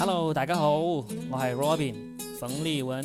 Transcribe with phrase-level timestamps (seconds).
[0.00, 1.92] Hello，大家好，我係 Robin
[2.38, 3.04] 冯立文。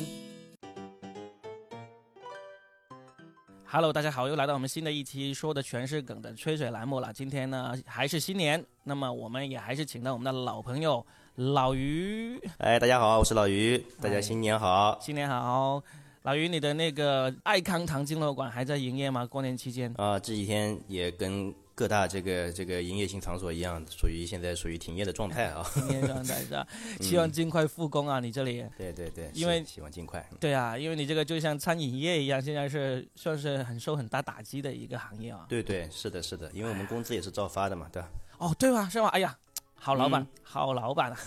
[3.66, 7.12] Hello，大家好，又来到我们新的一期说的全是梗的吹水栏目了。
[7.12, 11.04] 今天呢还是新年，那么我们也还是请到我们的老朋友
[11.34, 12.40] 老于。
[12.58, 14.96] 哎，大家好，我是老于，大家新年好。
[15.00, 15.82] 新年好，
[16.22, 19.26] 老于，你的那个爱康堂经络馆还在营业吗？
[19.26, 19.92] 过年期间？
[19.96, 21.52] 啊，这几天也跟。
[21.74, 25.64] 各大这个这个营业性场所一样，属于现在属于停业的状态啊。
[25.74, 26.66] 停业状态是吧？
[27.00, 28.20] 希望尽快复工啊！
[28.20, 28.64] 你这里。
[28.78, 30.24] 对对对，因为希望尽快。
[30.38, 35.46] 对啊，因为你这个就像餐饮业一样，现在是算是很受很大打击的一个行业啊。
[35.48, 38.08] 对对，是的，是的，因为我们工资也是照发的嘛，对吧？
[38.38, 38.88] 哦，对吧？
[38.88, 39.08] 是吧？
[39.08, 39.36] 哎呀。
[39.84, 41.18] 好老板，好老板 啊！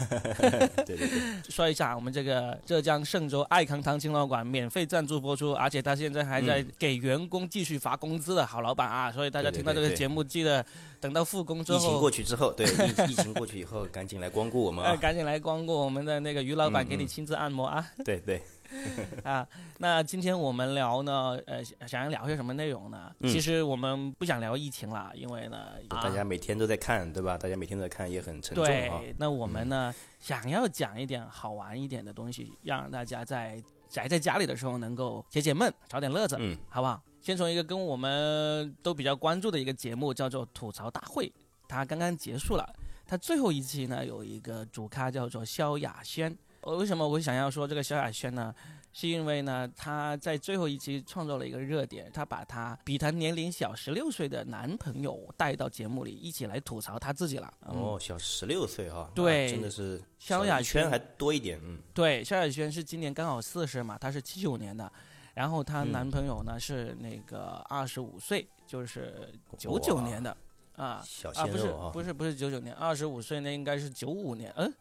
[0.84, 1.10] 对对对，
[1.48, 9.12] 说一下我们这个浙江嵊州爱康堂青老馆免费赞助播出，而且他现在还在给员工继续发工资的好老板啊！
[9.12, 10.66] 所以大家听到这个节目，记得
[11.00, 14.96] 等到复工之后，疫情过去之后，对疫 疫情过去以后，赶紧来光顾我们啊！
[14.96, 17.88] 赶紧来光顾我们的那个于老板，给你亲自按摩啊！
[18.04, 18.42] 对对。
[19.24, 19.48] 啊，
[19.80, 23.14] 那今天我们聊呢，呃，想要聊些什么内容呢？
[23.24, 27.38] 其实我们不想聊疫情了，因为呢，大家每天都在看，对吧？
[27.38, 28.68] 大家每天都在看，也很沉重啊。
[28.68, 37.02] 对，那我们呢，想要讲一点好玩一点的东西，让大家在宅在家里的时候能够解解闷，找点乐子，嗯，好不好？
[37.22, 41.28] 先从一个跟我们都比较关注的一个节目，叫做《吐槽大会》，
[41.68, 42.68] 它刚刚结束了，
[43.06, 46.38] 它最后一期呢，有一个主咖叫做萧亚轩。
[46.68, 48.54] 我为什么我想要说这个萧亚轩呢？
[48.92, 57.54] 是因为呢，他在最后一期创造了一个热点，他把他比他年龄小十六岁的男朋友带到节目里，一起来吐槽他自己了。
[57.62, 61.58] 哦，小十六岁哈，对，真的是萧亚轩还多一点。
[61.64, 64.92] 嗯，对，萧亚轩是今年刚好四十嘛，她是七九年的，
[65.36, 70.36] 然后她男朋友呢是那个二十五岁，就是九九年的
[70.76, 74.74] 啊，小鲜肉啊，不是不是不是九九年，二十五岁那应该是九五年，嗯。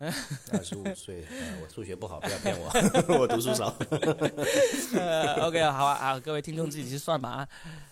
[0.00, 1.24] 二十五岁，
[1.62, 2.70] 我数学不好，不要骗我，
[3.20, 3.74] 我读书少。
[5.46, 7.48] OK，好啊，啊，各位听众自己去算吧啊。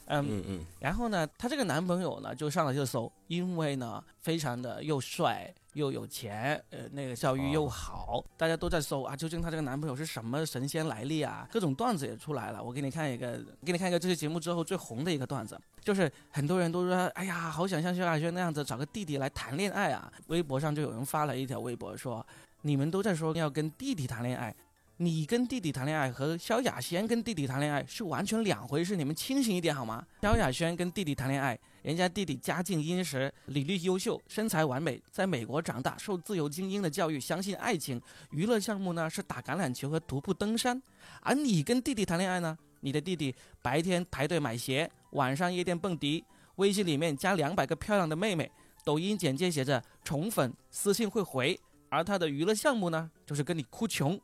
[0.09, 11.49] 嗯嗯，然后呢，她这个男朋友呢就上了热搜，因为呢非常的又帅又有钱，呃，那个教育又好，大家都在搜啊，究竟她这个男朋友是什么神仙来历啊？
[11.51, 20.13] 各种段子也出来了，我给你看一个，给你看一个这期节目之后最红的一个段子，就是很多人都说，哎呀，好想像萧亚轩那样子找个弟弟来谈恋爱啊。
[20.27, 22.25] 微博上就有人发了一条微博说，
[22.63, 24.55] 你们都在说要跟弟弟谈恋爱。
[24.99, 30.05] 你跟弟弟谈恋爱和萧亚轩跟弟弟谈恋爱是完全两回事，你们清醒一点好吗？
[30.21, 38.01] 萧亚轩跟弟弟谈恋爱，人家弟弟家境殷实，履历优秀，身材完美，在美国长大，受自由精英的教育，相信爱情，
[38.31, 40.81] 娱乐项目呢是打橄榄球和徒步登山。
[41.21, 46.25] 而你跟弟弟谈恋爱呢，你的弟弟白天排队买鞋，晚上夜店蹦迪，
[46.57, 48.51] 微信里面加两百个漂亮的妹妹，
[48.85, 51.59] 抖音简介写着宠粉，私信会回。
[51.93, 54.19] 而他的娱乐项目呢，就是跟你哭穷，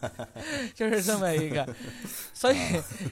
[0.76, 1.66] 就是这么一个，
[2.34, 2.56] 所以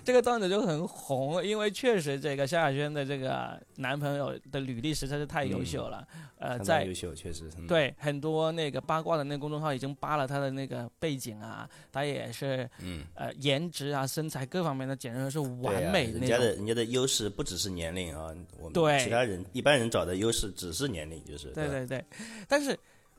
[0.04, 6.06] 这个段子就很红，因为确实这个萧亚轩的这个男朋友的履历实在是太优秀了，
[6.37, 13.06] 呃，在优秀确实对很多那个八卦的那个公众号已经扒了他的那个背景啊，他也是嗯。
[13.15, 22.05] 呃颜值啊身材各方面的简直是完美，人家的人家的优势不只是年龄啊，我们其他人一般人找的优势只是年龄，就是对对对，
[22.47, 22.78] 但是。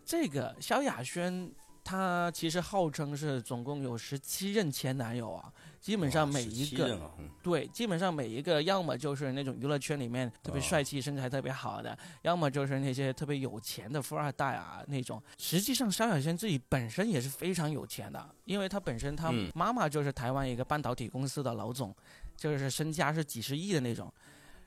[0.10, 1.52] 这个萧亚轩，
[1.84, 7.00] 她其实号称是总共有十七任前男友啊，基本上每一个，
[7.44, 15.22] 对，基本上每一个要么就是那种娱乐圈里面特别帅气、身材特别好的，要么就是那些特别有钱的富二代啊那种。
[15.38, 21.96] 实际上，萧亚轩自己本身也是非常有钱的，因为他本身他妈妈就是台湾一个半导体公司的老总，
[22.36, 24.12] 就是身家是几十亿的那种。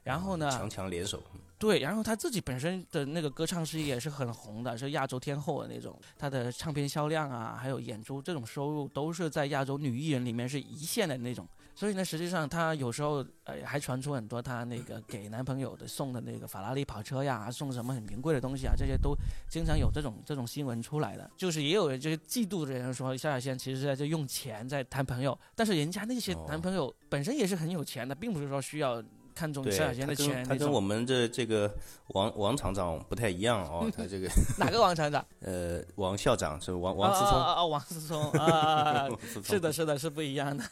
[0.04, 0.48] 然后呢？
[0.52, 1.20] 强强联手。
[1.62, 5.96] 对，然后他自己本身的那个歌唱事业也是很红的，是亚洲天后的那种。
[6.18, 11.46] 他的唱片销量啊，还有演出这种收入，都是在亚洲女艺人里面是一线的那种。
[11.72, 19.14] 所以呢，实际上她有时候呃还传出很多她那个给男朋友的送的那个法拉利跑车呀，送什么很名贵的东西啊，这些都
[19.48, 21.30] 经常有这种这种新闻出来的。
[21.36, 29.00] 就是也有人就是嫉妒的人说，萧亚轩其实是在这用钱在谈朋友，但是人家那些男朋友本身也是很有钱的，并不是说需要。
[29.34, 31.72] 看中萧亚轩的钱，他跟我们的这个
[32.08, 35.24] 王王厂长不太一样哦，他这个 哪个王厂长？
[35.40, 39.08] 呃，王校长是王王思聪啊，王思聪啊，
[39.44, 40.64] 是的，是的，是不一样的。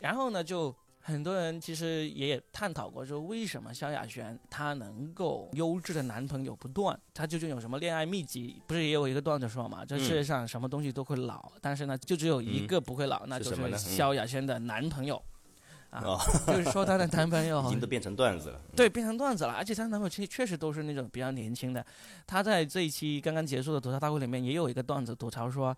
[0.00, 8.60] 然后呢，就很多人其实也探讨过，说为什么萧亚轩她能够优质的男朋友不断，她究竟有什么恋爱秘籍？
[8.66, 15.22] 不是也有一个段子说嘛，这世界上什么东西都会老，但是呢，就只有一个不会老，那就是萧亚轩的男朋友。
[15.90, 16.02] 啊，
[16.46, 18.60] 就是说她的男朋友 已经都变成段子了。
[18.76, 19.52] 对，变成段子了。
[19.52, 21.84] 而且她男朋友其实确实都是那种比较年轻的。
[22.26, 25.76] 她在这一期刚刚结束的吐槽大会里面也有一个段子吐槽说，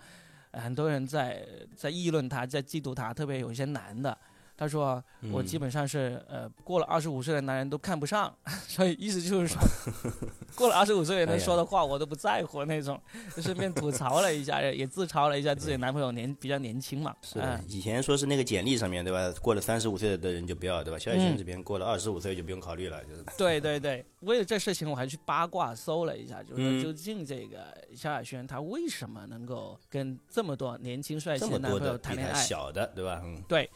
[0.52, 1.46] 很多人在
[1.76, 4.16] 在议论她，在嫉妒她，特别有一些男的。
[4.60, 5.02] 他说
[5.32, 8.30] ：“我基本上是呃，过了二十五岁的男人都看不上，
[8.68, 9.58] 所以意思就是说，
[10.54, 13.00] 过了二十五岁人说的话我都不在乎那种。
[13.34, 17.16] 就顺便吐槽了一下，也自嘲了一下自己男朋友年比较年轻嘛。
[17.22, 19.32] 是的，以前说是那个简历上面对吧？
[19.40, 20.98] 过了三十五岁的人就不要对吧？
[20.98, 23.24] 萧亚轩这边过了二十五岁就不用考虑了，就是。
[23.38, 27.58] 对对对，为了这事情我还去八卦搜了一下，就是究竟这个
[27.96, 32.34] 萧亚轩他为什么能够跟这么多年轻帅气的男朋友谈恋爱？
[32.34, 33.22] 小的对吧？
[33.24, 33.66] 嗯，对。”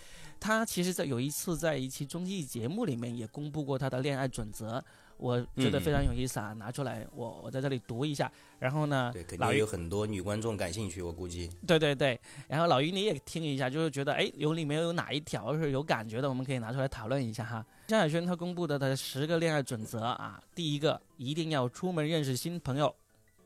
[0.45, 4.85] 他其实，在有一次在一期综艺节目里面也公布过他的恋爱准则，
[5.17, 8.31] 我觉得非常有意思啊，拿出来我我在这里读一下。
[8.59, 11.49] 然后呢，对，肯定有很多女观众感兴趣，我估计。
[11.67, 17.65] 对对对，然后老于你也听一下，就是觉得哎，有里面有哪一条是有感觉的，我们可以拿出来讨论一下哈。
[17.87, 22.95] 张小轩他公布的的十个恋爱准则啊，第一个一定要出门认识新朋友，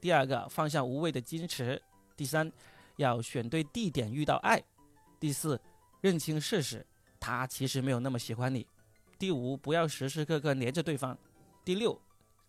[0.00, 1.80] 第二个放下无谓的矜持，
[2.16, 2.50] 第三
[2.96, 4.60] 要选对地点遇到爱，
[5.20, 5.60] 第四。
[6.00, 6.86] 认清事实，
[7.28, 8.66] 他其实没有那么喜欢你。
[9.18, 11.16] 第五，不要时时刻刻黏着对方。
[11.62, 12.00] 第六，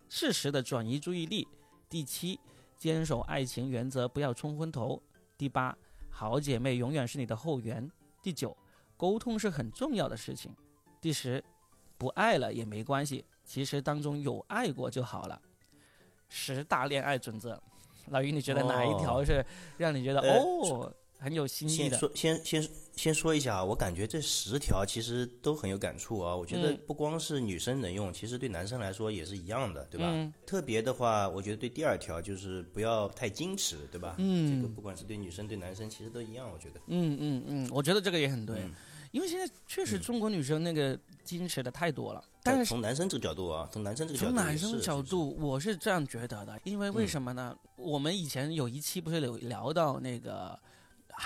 [0.08, 1.46] 适时的转移注意力。
[1.90, 2.40] 第七，
[2.78, 5.02] 坚守爱情原则，不要冲昏头。
[5.38, 5.78] 第八，
[6.10, 7.92] 好姐妹永远是你的后援。
[8.24, 8.56] 第九，
[8.96, 10.56] 沟通是很重要的事情。
[11.02, 11.44] 第十，
[11.98, 15.42] 不爱了也没关系，其实当中有爱过就好了。
[16.30, 17.62] 十大恋爱准则，
[18.08, 19.46] 老于你觉得哪一条是
[19.78, 20.94] 让你觉得哦？
[21.20, 21.98] 很有新意的。
[21.98, 26.36] 先说，先先先说一下啊，我感觉这十条其实都很有感触啊。
[26.36, 30.34] 我觉得不光是女生能用，其实对男生来说也是一样的，对吧？
[30.46, 34.16] 特别的话，我觉得对第二条就是不要太矜持，对吧？
[34.18, 36.80] 嗯，这个不管是对女生对男生其实都一样，我觉得。
[36.88, 38.64] 嗯嗯嗯，我觉得这个也很对，
[39.12, 42.24] 因为现在确实中国女生那个矜持的太多了。
[42.42, 47.56] 但是从男生这个角度啊，从男生这个从男生角度，我是这样觉得的，因为为什么呢？
[47.76, 50.58] 我们以前有一期不是有聊到那个。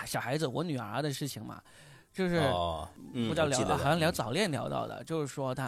[0.06, 1.62] 小孩子，我女儿的事情嘛，
[2.12, 2.40] 就是
[3.12, 5.68] 不知道聊，好像聊早恋聊到的，就是说她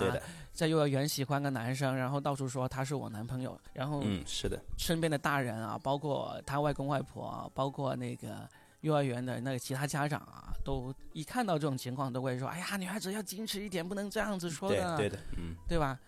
[0.54, 8.48] 在幼儿园喜欢个男生，然后到处说他是我男朋友，然后嗯是的，身边的大人啊，包括他外公外婆，包括那个
[8.81, 16.00] 幼儿园的那个其他家长啊，都一看到这种情况都会说，哎呀，女孩子要矜持一点，不能这样子说的，对的，嗯，对吧？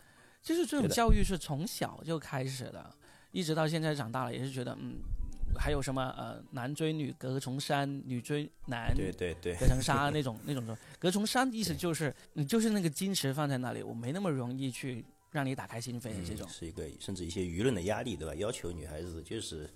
[0.41, 2.89] 就是这种教育是从小就开始的，
[3.31, 4.99] 一直到现在长大了，也是觉得嗯。
[5.55, 16.47] 还有什么呃，男追女隔重山，女追男对对对隔层纱那种那种的隔重山，意思就是你就是那个矜持放在那里，我没那么容易去让你打开心扉的这种。
[16.49, 18.35] 是一个甚至一些舆论的压力，对吧？
[18.35, 19.69] 要求女孩子就是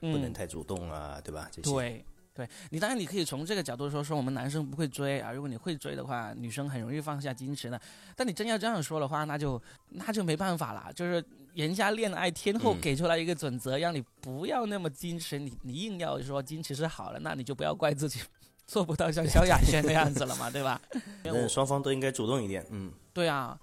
[0.00, 1.48] 不能太主动啊，对吧？
[1.52, 1.70] 这些。
[1.70, 2.04] 对
[2.34, 7.80] 对，你当然你可以从这个角度说说我们男生不会追啊，如果你会追的话，女生很容易放下矜持的。
[8.14, 11.22] 但你真要这样说的话，那就那就没办法了，就是。
[11.54, 18.20] 人家恋爱天后给出来一个准则，让你不要那么矜持，你你硬要说矜持是好了，那你就不要怪自己
[18.66, 20.80] 做不到像萧亚轩那样子了嘛， 对吧？
[21.24, 22.92] 嗯，双方都应该主动一点，嗯。
[23.12, 23.58] 对啊，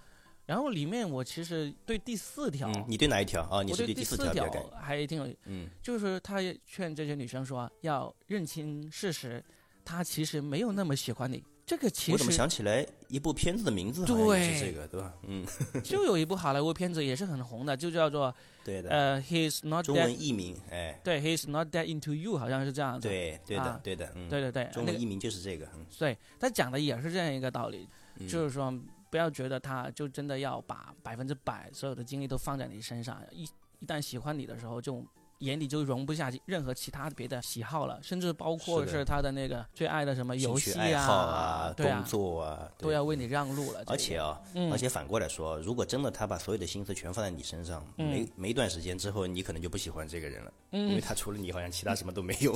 [0.46, 3.64] 然后里面我其实对第四条，你对哪一条啊？
[3.64, 4.46] 你对第四条
[4.82, 9.44] 还挺有，嗯，就是他劝这些女生说要认清事实，
[9.84, 11.44] 他其实没有那么喜欢你。
[11.66, 14.06] 这个其实我怎么想起来一部片子的名字？
[14.06, 15.12] 对，是这个，对吧？
[15.28, 15.44] 嗯，
[15.84, 18.34] 就有一部好莱坞片子也是很红的，就叫做
[18.64, 23.08] 对的，呃，He's not 中文译名，哎，对，He's not that into you，好像是这样子。
[23.08, 25.66] 对，对的，对的，嗯，对对对，中文译名就是这个。
[25.76, 27.88] 嗯对，他讲的也是这样一个道理，
[28.30, 28.72] 就是说
[29.10, 33.44] 不要觉得他就真的要把百分之百所有的精力都放在你身上，一
[33.80, 35.04] 一旦喜欢你的时候就。
[35.40, 43.84] 眼里就容不下任何其他别的喜好了，甚至包括是他的那个最爱的什么游戏啊、工作啊，都要为你让路了。
[43.88, 44.40] 而且啊，
[44.72, 52.56] 而且反过来说，如果真的他把所有的心思全放在你身上，没没一段时间之后，你可能就不喜欢这个人了，因为他除了你，好像其他什么都没有。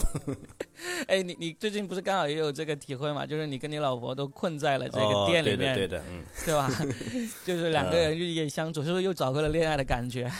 [1.07, 3.25] 哎，你你最近不是刚好也有这个体会嘛？
[3.25, 6.69] 就是你跟你老婆都困在了这个店里面，对的，嗯，对吧？
[7.45, 10.29] 就是两个人日夜相处，是不是又找回了恋爱的感觉？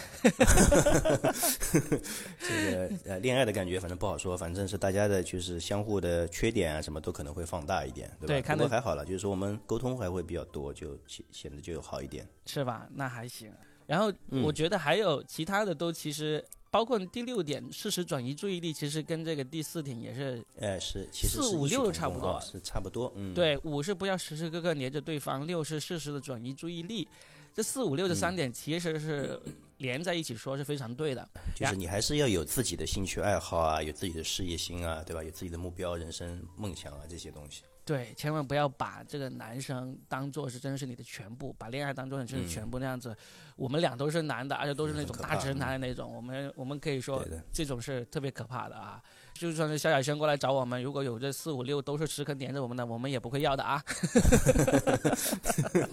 [2.39, 8.53] 这个呃，恋爱的感觉反正不好说， 反正是大家的就是相互的缺点啊，什么都可能会放大一点，对吧？
[8.55, 12.87] 不过还好了，就是说我们沟通还会比较多，就显显得就好一点，是吧？
[12.93, 13.51] 那还行。
[13.85, 14.11] 然后
[14.43, 23.11] 我觉得还有其他的都其实包括第六点，适时转移注意力，其实跟这个第四点也是，哎是，其实四五六都差不多，是差不多。
[23.15, 27.07] 嗯，对，五是不要时时刻刻黏着对方，六是适时的转移注意力，
[27.53, 29.37] 这四五六这三点其实是。
[29.79, 35.23] 连在一起说是非常对的，就是你还是要有自己的兴趣爱好啊，有自己的事业心啊，对吧？
[35.23, 37.63] 有自己的目标、人生梦想啊这些东西。
[37.85, 43.15] 对，千万不要把这个男生当做是真的是你的全部，把恋爱当做你是全部那样子。
[43.55, 49.01] 我们俩都是男的，而且都是那种大直男的那种，我们我们可以说这种是特别可怕的啊。
[49.39, 53.81] 就算是萧亚轩过来找我们，如果有这四五六都是吃坑点着我们的，我们也不会要的啊。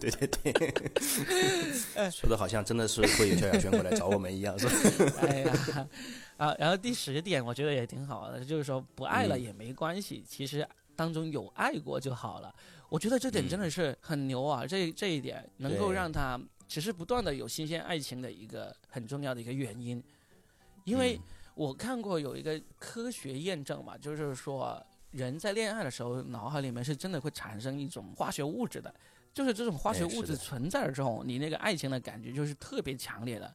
[0.01, 0.75] 对 对对，
[2.11, 4.73] 说的好像真的是会有萧亚轩过来找我们一样，是吧？
[5.21, 5.89] 哎呀，
[6.39, 12.53] 啊，然后第十点我觉得也挺好的，就是说不爱了也没关系，其实当中有爱过就好了。
[12.89, 16.37] 我觉得这点真的是很牛啊，这这一点能够让他
[16.67, 20.03] 只是不断的有新鲜爱情的一个很重要的一个原因，
[20.83, 21.17] 因为。
[21.57, 28.95] 我看过有一个科学验证嘛，就是说人在恋爱的时候，脑海里面是真的会产生一种化学物质的，
[29.35, 33.53] 就是这种化学物质存在了之后，你那个爱情的感觉就是特别强烈的，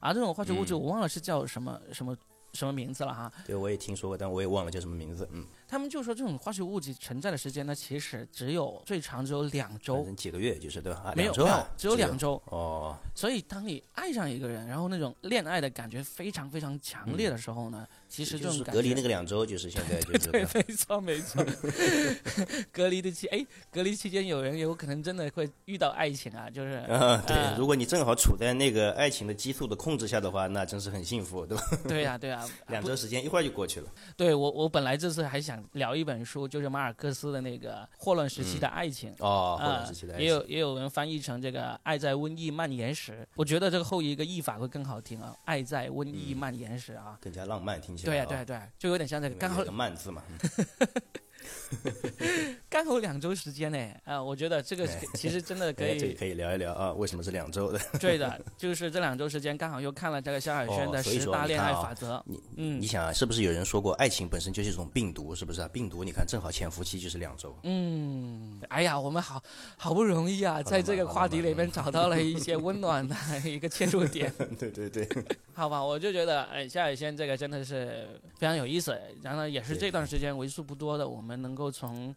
[0.00, 2.14] 而这种化学物质我忘了是叫什么什么。
[2.54, 3.32] 什么名字了哈？
[3.44, 5.28] 对，我也听说过，但我也忘了叫什么名字。
[5.32, 11.12] 嗯，他们就说这种化学物质存在的时间呢，其实只有最长只有两周，几个月就是对吧？
[11.16, 12.96] 没有没有，只有两周哦。
[13.14, 21.44] 所以当你爱上一个人，然后那种恋爱的感觉非常非常强烈的时候呢，其实这种隔离那个两周就是现在就是 对，没错没错。
[22.70, 31.64] 隔离的期哎，隔离期间有人有可能真的会遇到爱情啊，就是啊，对，如果你正好处在那个爱情的激素的控制下的话，那真是很幸福，对吧？
[31.88, 33.24] 对呀对呀， 两周时间。
[33.24, 33.88] 一会儿就过去了。
[34.16, 43.12] 对我，我本来这次还想聊一本书，就是马尔克斯的那个《霍乱时期的爱情》哦，霍乱时期的爱情，也有也有人翻译成这个《爱在瘟疫蔓延时》。
[43.34, 48.12] 我觉得这个后一个译法会更好听啊，《爱在瘟疫蔓延时》啊，更加浪漫，听起来。
[48.12, 50.22] 对呀，对对，就有点像这个刚好慢字嘛。
[52.74, 57.78] 刚好两周时间呢，啊，我觉得这个其实真的可以，可以聊一聊啊，为什么是两周的？
[58.00, 62.20] 对的，就是这两周时间刚好又看了这个萧亚轩的十大恋爱法则。
[62.26, 65.36] 你嗯，你想啊，是不是有人说过爱情本身就是一种病毒？
[65.36, 65.68] 是不是啊？
[65.72, 67.56] 病毒，你看正好潜伏期就是两周。
[67.62, 69.40] 嗯，哎呀，我们好
[69.76, 73.14] 好不容易啊，在这个话题里面找到了一些温暖的
[73.44, 74.34] 一个切入点。
[74.58, 75.08] 对对对，
[75.52, 82.12] 好吧，我就觉得哎，萧亚轩这个真的是非常有意思，然后也是这段时间为数不多的我们能够从。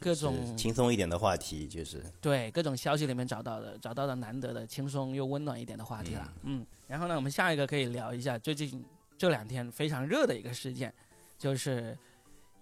[0.00, 6.32] 各种轻松一点的话题，就是对各种消息里面找到的，找到的难得的轻松又温暖一点的话题了。
[6.42, 8.84] 嗯，然后呢，我们下一个可以聊一下最近
[9.16, 10.92] 这两天非常热的一个事件，
[11.36, 11.96] 就是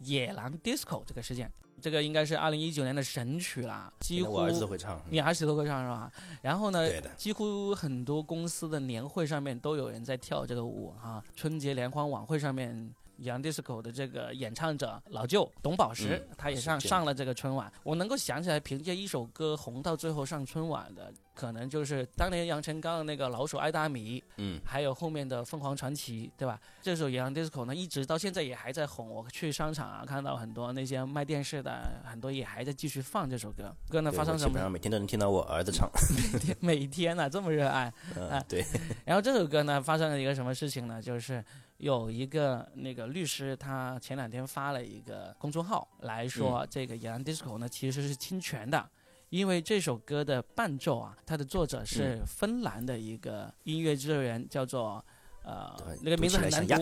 [0.00, 1.50] 野狼 disco 这个事件。
[1.78, 6.10] 这个应该是二零一九年的神曲啦，几乎我儿子会唱，你儿子都会唱是吧？
[6.40, 6.88] 然后呢，
[7.18, 12.94] 几乎很多公司的年会上面都有人在跳这个舞哈，春节联欢晚会上面。
[13.18, 17.72] 洋 disco 的这个演唱者老舅董宝石，他也上上了这个春晚。
[17.82, 26.60] 我能够想起来，凭借一首歌红到最后上春晚的，可能就是当年杨臣刚的那个《老鼠爱大米》，嗯，还有后面的凤凰传奇，对吧？
[26.82, 29.08] 这首洋 disco 呢，一直到现在也还在红。
[29.08, 33.74] 我去商场啊，看到很多那些卖电视的，很多也还在继续放这首歌。
[33.88, 34.48] 歌呢发生什么？
[34.48, 35.90] 基本上每天都能听到我儿子唱。
[36.32, 37.92] 每天每天呢，这么热爱
[38.30, 38.42] 啊？
[38.48, 38.64] 对。
[39.04, 41.00] 然后这首歌呢，发生了一个什么事情呢？
[41.00, 41.42] 就是。
[41.78, 48.88] 有一个那个律师，他前两天发了一个公众号来说，这个《野狼 DISCO》呢其实是侵权的，
[49.28, 55.04] 因为这首歌的伴奏啊，它的作者是芬兰的一个音乐制作人，叫做
[55.44, 56.72] 呃那个名字很难读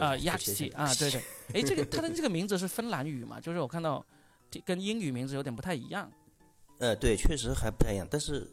[0.00, 3.38] 啊，亚西啊，对对， 哎，这个他的这个名字是芬兰语嘛？
[3.38, 4.04] 就是我看到
[4.64, 6.10] 跟英语名字有点不太一样。
[6.78, 8.50] 呃，对，确实还不太一样，但是。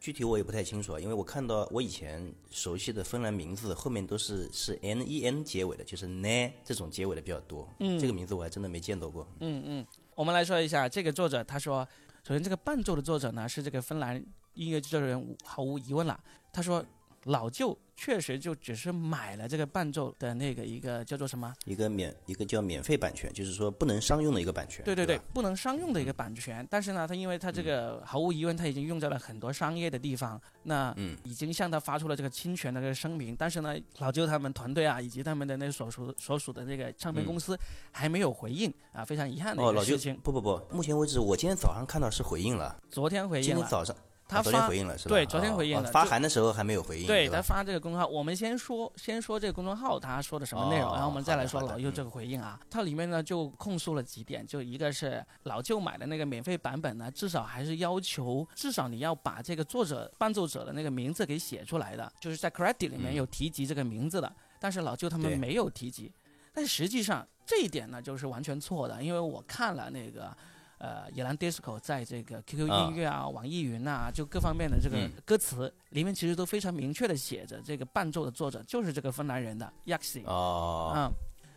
[0.00, 7.68] 具体我也不太清楚，因为我看到我以前熟悉的芬兰名字后面都是是 n e n 结尾的，就是 ne 这种结尾的比较多。
[7.80, 9.26] 嗯，这个名字我还真的没见到过。
[9.40, 11.86] 嗯嗯，我们来说一下这个作者，他说，
[12.26, 14.24] 首先这个伴奏的作者呢是这个芬兰
[14.54, 16.18] 音乐制作人，毫无疑问了。
[16.52, 16.84] 他说。
[17.24, 21.52] 老舅确实就只是买了这个伴奏的那个一个叫做什么？
[21.64, 24.84] 一个免一个叫免费版权，就是说不能商用的一个版权。
[24.84, 26.64] 对对对，不能商用的一个版权。
[26.70, 33.34] 但是呢，他因为他这个毫无疑问他已经用在了很多商业的地方，那已经向他发出了这个侵权的这个声明。
[33.34, 37.58] 但是呢，老舅他们团队啊，以及他们的那所属所属的那个唱片公司
[37.90, 40.16] 还没有回应啊，非常遗憾的一个事情。
[40.22, 42.78] 不不不，目前为止我今天早上看到是回应了。
[42.88, 43.46] 昨天回应了。
[43.46, 43.94] 今天早上。
[44.28, 45.08] 他昨天回应了是吧？
[45.08, 45.90] 对，昨天回应了。
[45.90, 47.06] 发函的时候还没有回应。
[47.06, 52.60] 对他发这个公众号，我们先说先说这个公众号他说的什么内容，然后我们再来说老舅这个回应啊。
[52.70, 64.30] 它里面呢就控诉了几点，就一个是老舅买的那个免费版本呢，至少还是要求至少你要把这个作者伴奏者的那个名字给写出来的，就是在 credit 里面有提及这个名字的，
[64.60, 66.12] 但是老舅他们没有提及。
[66.52, 70.36] 但实际上这一点呢就是完全错的，因为我看了那个。
[70.78, 80.24] 呃，野狼 disco 在这个 QQ 音乐啊、网易云啊，就各方面的这个歌词里面，其实都非常明确的写着，这个伴奏的作者就是这个芬兰人的 Yaxi。
[80.24, 80.92] 哦。
[80.96, 81.12] 嗯，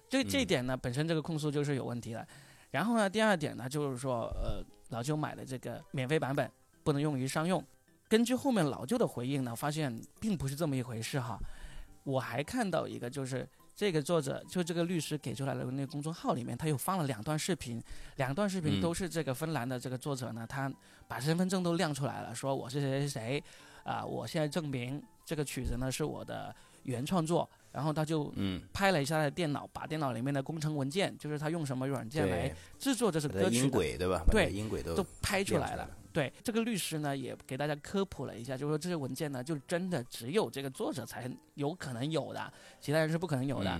[0.09, 2.27] 这这一点呢，本身这个控诉就是有问题的。
[2.71, 6.49] 然后呢，第二点呢，就是说，呃，老舅买的这个免费版本
[6.83, 7.63] 不能用于商用。
[8.07, 11.39] 根据后面老舅的回应呢，发现并不是这么一回事哈。
[12.03, 17.81] 我还看到一个，就是这个作者，就这个律师给出来的那个公众号里面，他又放了两段视频，
[18.17, 20.71] 两段视频都是这个芬兰的这个作者呢，他
[21.07, 23.43] 把身份证都亮出来了，说我是谁谁谁，
[23.83, 28.33] 啊，我现在证明这个曲子呢是我的原创作，然后他就
[28.73, 34.23] 拍了一下他的电脑，把电脑里面的工程文件，就是他用什么软件来制作这首歌曲音轨对吧？
[34.29, 35.89] 对，音轨都都拍出来了。
[36.13, 42.51] 对这个律师呢，也给大家科普了一下，就是说这些文件呢，就真的只有这个作者才有可能有的，
[42.81, 43.79] 其他人是不可能有的。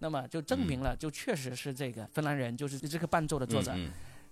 [0.00, 3.74] 那么就证明了，就确实是这个芬兰人，就是这个伴奏的作者。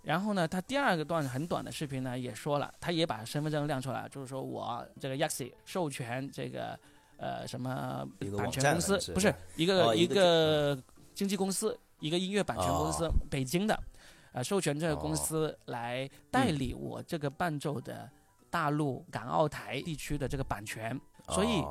[0.03, 6.79] 然后呢，他第二个段很短的视频呢，也说了，他也把身份证亮出来，就是说我这个 Yaxi 授权这个
[7.19, 10.83] 呃什么版权公司，不是一个一个
[11.15, 13.79] 经纪公司，一个音乐版权公司，北京的。
[14.33, 18.09] 呃，授权这个公司来代理我这个伴奏的
[18.51, 21.65] 大陆港澳台地区的这个版权，所以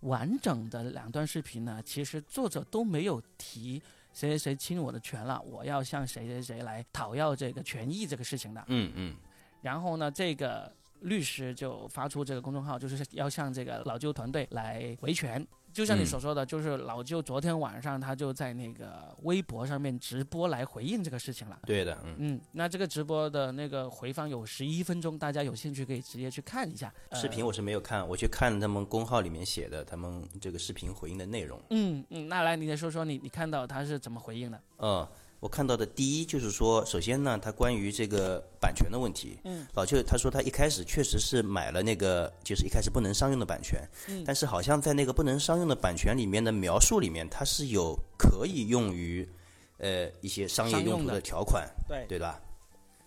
[0.00, 8.64] 完整的两段视频呢，其实作者都没有提谁谁谁侵我的权了，我要向谁谁谁来讨要这个权益这个事情的。
[8.68, 9.16] 嗯嗯。
[9.60, 15.46] 然后呢，这个律师就发出这个公众号，就是要向这个老舅团队来维权。
[15.70, 21.58] 就像你所说的，就是老舅昨天晚上他就在那个微博上面直播来回应这个事情了。
[21.66, 26.92] 对的，嗯，那这个直播的那个回放有十一分钟，大家有兴趣可以直接去看一下。
[27.12, 31.60] 视频我是没有看，我去看他们公号里面写的他们这个视频回应的内容。
[31.70, 34.60] 嗯嗯，那来你再说说你你看到他是怎么回应的？
[34.78, 35.06] 嗯。
[35.40, 49.28] 我看到的第一就是说，首先呢，他关于这个版权的问题，嗯，老邱他说他一开始确实是买了那个，就是一开始不能商用的版权，嗯，但是好像在那个不能商用的版权里面的描述里面，它是有可以用于，
[49.76, 52.04] 呃，一些商业用途的条款，对。
[52.08, 52.40] 对吧？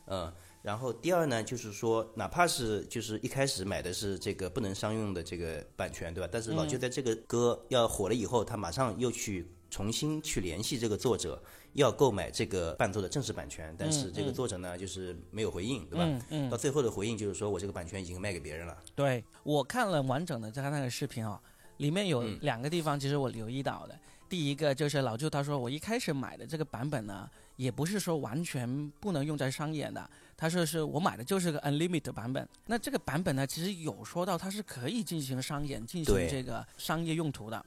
[0.08, 6.30] 嗯，然后第二呢，就是说，哪怕是就是一开始买的是这个不能商用的这个版权，对吧？
[6.32, 11.42] 但是老邱在这个歌要火了以后，他马上又去重新去联系这个作者。
[11.74, 16.04] 要购买这个伴奏的正式版权，但是这个作者呢，就是没有回应，对吧？
[16.06, 16.50] 嗯嗯。
[16.50, 18.78] 到最后的回应就是说我这个版权已经卖给别人了。
[18.94, 21.42] 对，我看了完整的他那个视频啊，
[21.78, 23.98] 里面有两个地方，其实我留意到的。
[24.28, 30.10] 第一个就是老舅他说，我一开始买的这个版本呢，也不是说完全不能用在商演的。
[30.36, 32.48] 他说是我买的就是个 unlimited 版本。
[32.66, 37.66] 那这个版本呢，其实有说到它是可以进行商演、进行这个商业用途的。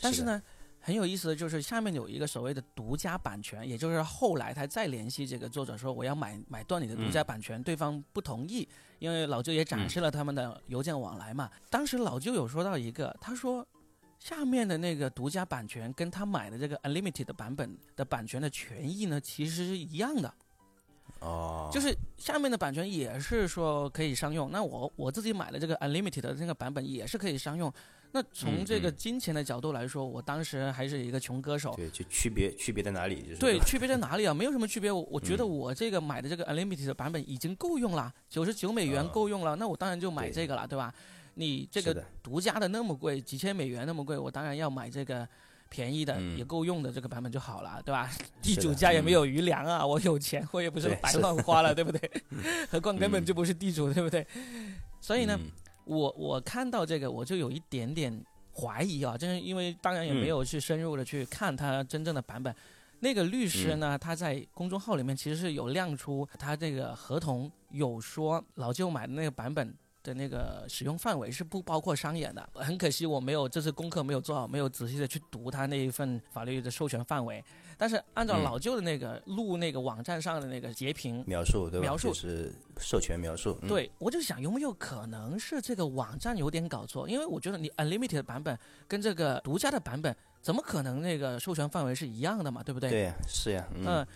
[0.00, 0.42] 但是呢。
[0.84, 8.68] 很有意思的就是下面有一个所谓的独家版权，也就是后来他再联系这个作者说我要买买断你的独家版权，对方不同意，
[8.98, 11.50] 因为老舅也展示了他们的邮件往来嘛。
[11.70, 13.66] 当时老舅有说到一个，他说
[14.18, 20.34] 下面的那个独家版权跟他买的这个 unlimited 的版本的版权的权益呢，其实是一样的。
[21.24, 27.72] 哦，就是下面的版权也是说可以商用，那我我自己买的这个 unlimited 的那个版本也是可以商用。
[28.12, 31.74] 那从这个金钱的角度来说，我当时还是一个穷歌手。
[31.74, 33.22] 对，就区别区别在哪里？
[33.22, 34.32] 就是对，区别在哪里啊？
[34.34, 34.92] 没有什么区别。
[34.92, 39.56] 我我觉得我这个买的这个 unlimited 的版本已经够用了，九十九美元够用了。
[39.56, 40.94] 那我当然就买这个了，对吧？
[41.34, 45.28] 你这个独家的那么贵，几千美元那么贵，我当然要买这个
[45.74, 48.08] 便宜的也够用的这个版本就好了，对吧？
[48.40, 52.08] 地主家也没有余粮啊，我有钱我也不是白乱花了，对不对？
[52.70, 54.24] 何况根本就不是地主，对不对？
[55.00, 55.38] 所以呢。
[55.86, 58.10] 我我看到这个，我就有一点点
[58.54, 62.56] 怀疑啊，就是因为当然也没有去深入的去看他真正的版本。
[63.00, 69.74] 那个律师呢，他在公众号里面其实是有亮出他这个合同，有说老舅买的那个版本。
[70.04, 77.42] 的那个使用范围是不包括商演的，很可惜我没有这次功课没有做好，没有仔细的去读他那一份法律的授权范围。
[77.76, 81.86] 但是按照老旧的那个录那个网站上的那个截屏描述，对吧？
[81.86, 83.58] 描述是授权描述。
[83.66, 87.08] 对，我就想有没有可能是这个网站有点搞错？
[87.08, 92.62] 因为我觉得你 unlimited 版本跟这个独家的版本怎么可能那个授权范围是一样的嘛？
[92.62, 92.90] 对不对？
[92.90, 93.66] 对，是呀。
[93.74, 94.06] 嗯，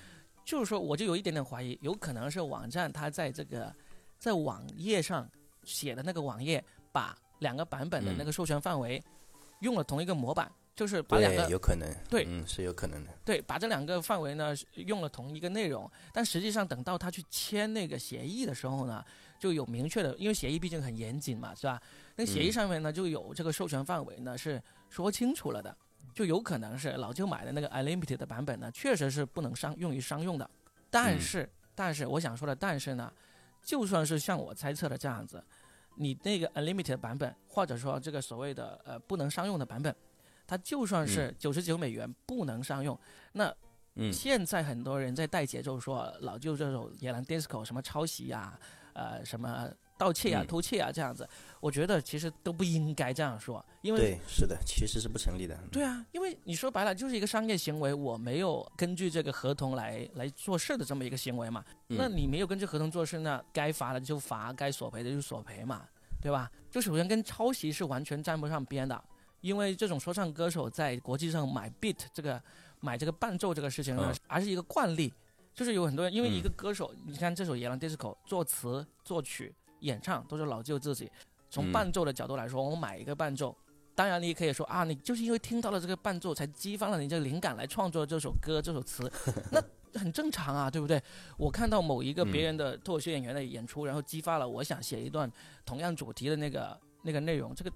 [0.45, 3.75] 就是说我就有一点点怀疑，有可能是网站它在这个
[4.19, 5.27] 在网页上。
[5.69, 9.01] 写的那个网页把两个版本的那个授权范围
[9.61, 13.11] 用了同一个模板，就是把两个有可能对，嗯，是有可能的。
[13.25, 19.05] 对，把这两个范围呢用了同一个内容，但实际上等到他去签那个协议的时候呢，
[19.39, 21.81] 就有明确的，因为协议毕竟很严谨嘛，是吧？
[22.17, 25.77] 那协议上面呢就有这个授权范围呢是说清楚了的，
[26.15, 30.49] 就有可能是老舅买的那个 unlimited 的版本呢，确实是不能商用于商用的。
[30.91, 33.13] 但是，但是我想说的，但是呢，
[33.63, 35.45] 就算是像我猜测的这样子。
[35.99, 39.95] 你那个 unlimited 版本，或者说这个所谓的呃不能商用的版本，
[40.47, 42.99] 它就算是九十九美元不能商用，
[43.33, 43.55] 那
[43.97, 48.59] 嗯，现在很多人在带节奏说老旧这首野狼 disco 什么抄袭啊，
[48.93, 51.29] 呃，什么盗窃啊、偷窃啊这样子，
[51.61, 55.59] 我觉得其实都不应该这样说，因为对，是的，其实是不成立的。
[55.71, 65.85] 对啊，因为你说白了就是一个商业行为，我没有根据这个合同来来做事的这么一个行为嘛，那你没有根据合同做事，那该罚的就罚，该索赔的就索赔嘛，
[66.23, 66.51] 对吧？
[66.71, 69.05] 就首先跟抄袭是完全沾不上边的，
[69.41, 72.41] 因为这种说唱歌手在国际上买 beat 这个。
[72.81, 75.13] 买这个伴奏这个事情呢，还是一个惯例，
[75.53, 81.11] 就是有很多人，因为一个歌手，你看这首《野狼 DISCO》，作词、作曲、演唱都是老舅自己。
[81.51, 83.57] 从伴奏的角度来说，我买一个伴奏，
[83.95, 89.11] 当然你也可以说啊，你就是因为听到了这个伴奏，才激发了你这个灵感来创作这首歌、这首词，
[89.51, 91.03] 那很正常啊，对不对？
[91.37, 95.31] 我看到某一个别人的脱口秀演员的演出，然后激发了我想写一段
[95.65, 97.73] 同样主题的那个那个内容，这个。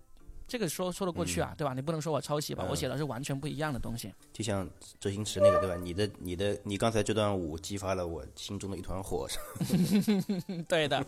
[0.53, 1.73] 这个说说得过去啊，对吧？
[1.73, 2.63] 你不能说我抄袭吧？
[2.69, 4.13] 我写的是完全不一样的东西。
[4.35, 4.69] 就像
[5.01, 5.75] 周星驰那个，对吧？
[5.83, 9.27] 你的、你的、你刚才这段舞激发了我心中的一团火。
[10.69, 11.03] 对的，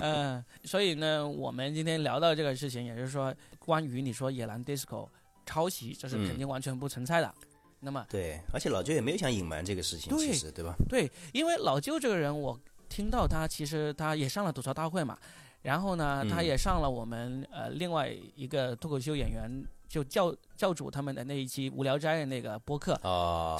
[0.00, 5.08] 嗯，所以呢，我们今天聊到这个事情，也就是说，关于你说野狼 disco
[5.46, 7.32] 抄袭，这是肯定完全不存在的。
[7.78, 10.74] 那么，对，而且老舅也没有想隐瞒这个事情，其实，对吧？
[10.88, 15.16] 对，因为老舅这个人，我听到他其实他也上了吐槽大会嘛。
[15.62, 22.94] 然后呢，他也上了我们呃另外一个脱口秀演员就教教主他们的那一期无聊斋的那个播客，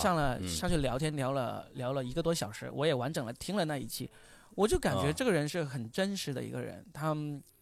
[0.00, 4.10] 上了上去聊天聊了聊了一个多小时，我也完整了听了那一期，
[4.54, 7.14] 我就感觉这个人是很真实的一个人，他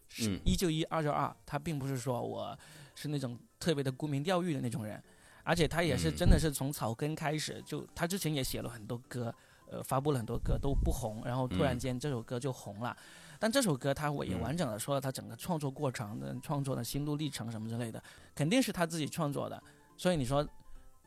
[0.09, 2.59] 是一就一二就二，他并不是说我
[2.95, 5.03] 是那种特别的沽名钓誉的那种人，
[5.43, 9.35] 而且他也是真的是从草根开始，就他之前也写了很多歌，
[9.71, 12.97] 呃发布了很多歌都不红，然后突然间这首歌就红了。
[13.41, 18.01] 但这首歌他也完整的说了他整个创作过程的创作的心路历程什么之类的，
[18.35, 19.61] 肯定是他自己创作的，
[19.97, 20.47] 所以你说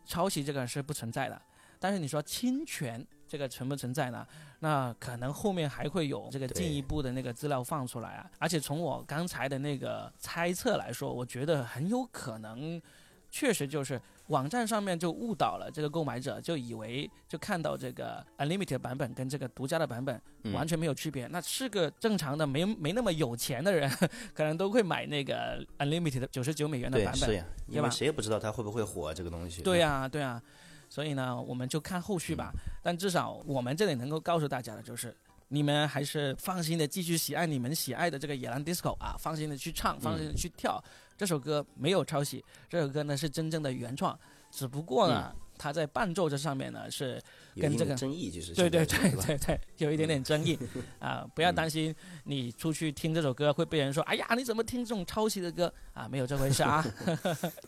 [0.03, 1.39] 抄袭这个是不存在的。
[1.79, 4.25] 但是你说侵权这个存不存在呢？
[4.59, 8.31] 那可能后面还会有这个进一步的那个资料放出来啊。
[8.39, 12.81] 而且从我刚才的那个猜测来说，我觉得很有可能，
[13.29, 14.01] 确实就是。
[14.27, 20.19] 网站上面就误导了这个购买者，就以为就看到这个 unlimited 版本跟这个独家的版本
[20.53, 21.27] 完全没有区别。
[21.27, 23.89] 那是个正常的没没那么有钱的人，
[24.33, 29.61] 可能都会买那个 unlimited 九十九美元的版本，对呀，因为谁也不知道它会不会火这个东西。
[29.61, 30.41] 对呀，对呀，
[30.89, 32.51] 所以呢，我们就看后续吧。
[32.81, 35.15] 但至少我们这里能够告诉大家的就是，
[35.53, 40.83] 你们还是放心的继续喜爱你们喜爱的这个野狼 disco 啊，放心的去唱，放心的去跳。
[41.15, 47.21] 这首歌没有抄袭，这首歌呢是真正的原创，只不过呢，它在伴奏这上面呢是
[47.55, 50.57] 跟这个争议，就是对对对对对，有一点点争议
[50.97, 56.07] 啊，不要担心，你出去听这首歌会被人说，哎呀，你怎么听这种抄袭的歌啊？
[56.09, 56.83] 没有这回事啊。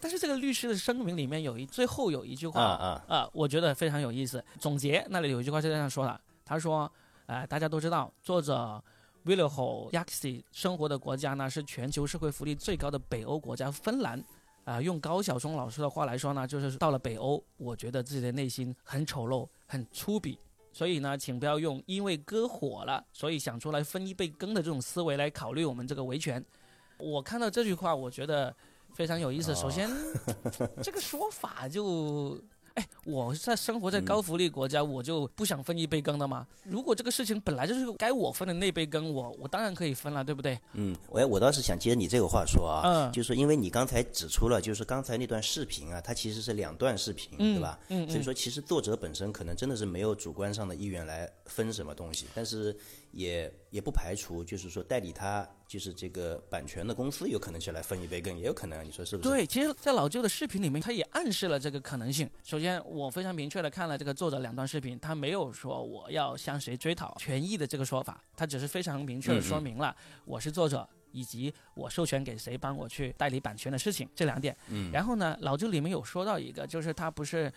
[0.02, 4.44] 但是这个律师的声明里面有一最后有一句话啊啊，我觉得非常有意思。
[4.60, 6.92] 总结那里有一句话是这样说的，他说，
[7.26, 8.84] 呃，大家都知道作者。
[9.28, 14.24] w i l l h y a x i 生活的国家呢是全球社会福利最高的北欧国家芬兰，
[14.66, 20.38] 啊，用高晓松老师的话来说呢，就是到了北欧，我觉得自己的内心很丑陋、很粗鄙，
[20.72, 26.46] 所以呢，请不要用因为歌火了，所以想出来分一杯羹的这种思维来考虑我们这个维权。
[27.00, 28.56] 我看到这句话，我觉得
[28.94, 29.56] 非常有意思。
[29.56, 29.90] 首先，
[30.84, 32.40] 这个说法就。
[32.76, 36.46] 哎，我在生活在高福利国家，我就不想分一杯羹的吗？
[36.64, 40.60] 如果这个事情本来就是该我分的那杯羹，我我当然可以分了，对不对？
[40.74, 47.80] 嗯，我我倒是想接你这个话说啊，就是因为你刚才指出了，就是刚才那段视频啊，它其实是两段视频，对吧？
[47.90, 52.76] 嗯，所以说其实作者本身可能真的是没有主观上的意愿来分什么东西，但是。
[53.16, 59.30] 也也不排除，就是说代理他就是这个版权的公司有可能就来分一杯羹，也有可能，你说是不是？
[59.30, 62.30] 对，其实，在老舅的视频里面，他也暗示了这个可能性。
[62.44, 74.54] 首先，我非常明确的看了这个作者两段视频，他没有说我要向谁追讨权益的这个说法，他只是非常明确的说明了我是作者以及我授权给谁帮我去代理版权的事情这两点。
[74.68, 74.92] 嗯。
[74.92, 77.50] 然后呢，老舅里面有说到一个，就是他不是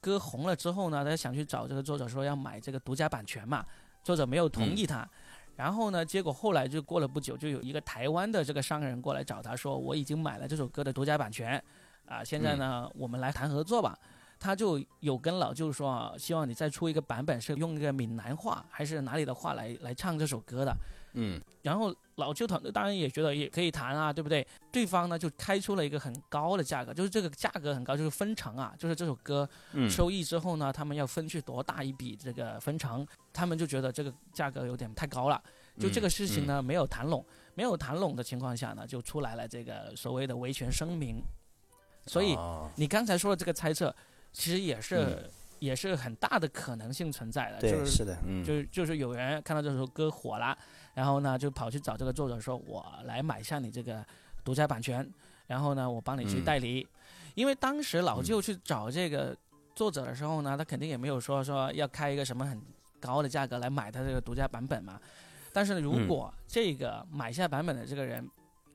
[0.00, 3.64] 歌红了之后呢，他想去找这个作者说要买这个独家版权嘛。
[4.04, 5.08] 作者没有同意他，
[5.56, 11.60] 然后呢，结果后来就过了不久，就有一个台湾的这个商人过来找他说：“我已经买了这首歌的独家版权，
[12.06, 13.98] 啊，现在呢，我们来谈合作吧。”
[14.38, 20.76] 他就有跟老舅说啊，希望你再出一个版本，是用一个闽南话还是哪里的话来来唱这首歌的。
[21.14, 24.46] 嗯，然后老舅团队当然也觉得也可以谈啊，对不对？
[24.70, 29.48] 对方呢就开出了一个很高的价格，就是这个价格很高，就是分成啊，就是这首歌
[29.88, 35.42] 收益之后呢，他们要分去多大一笔这个分成，他们就觉得这个价格有点太高了，
[35.78, 37.24] 就这个事情呢没有谈拢，
[37.54, 41.22] 没有谈拢的情况下呢，就出来了这个所谓的维权声明。
[42.06, 42.36] 所以
[42.76, 43.94] 你刚才说的这个猜测。
[44.36, 47.60] 其实也是也是很大的可能性存在的。
[47.60, 50.58] 就是，是的，嗯，就是就是有人看到这首歌火了，
[50.94, 54.04] 然后呢就跑去找这个作者说：“我来买下你这个
[54.44, 55.08] 独家版权，
[55.46, 56.86] 然后呢我帮你去代理。”
[57.34, 59.36] 因为当时老舅去找这个
[59.74, 62.62] 作者的时候呢，他肯定也没有说说要开一个什么很
[63.00, 65.00] 高的价格来买他这个独家版本嘛。
[65.52, 68.24] 但是如果这个买下版本的这个人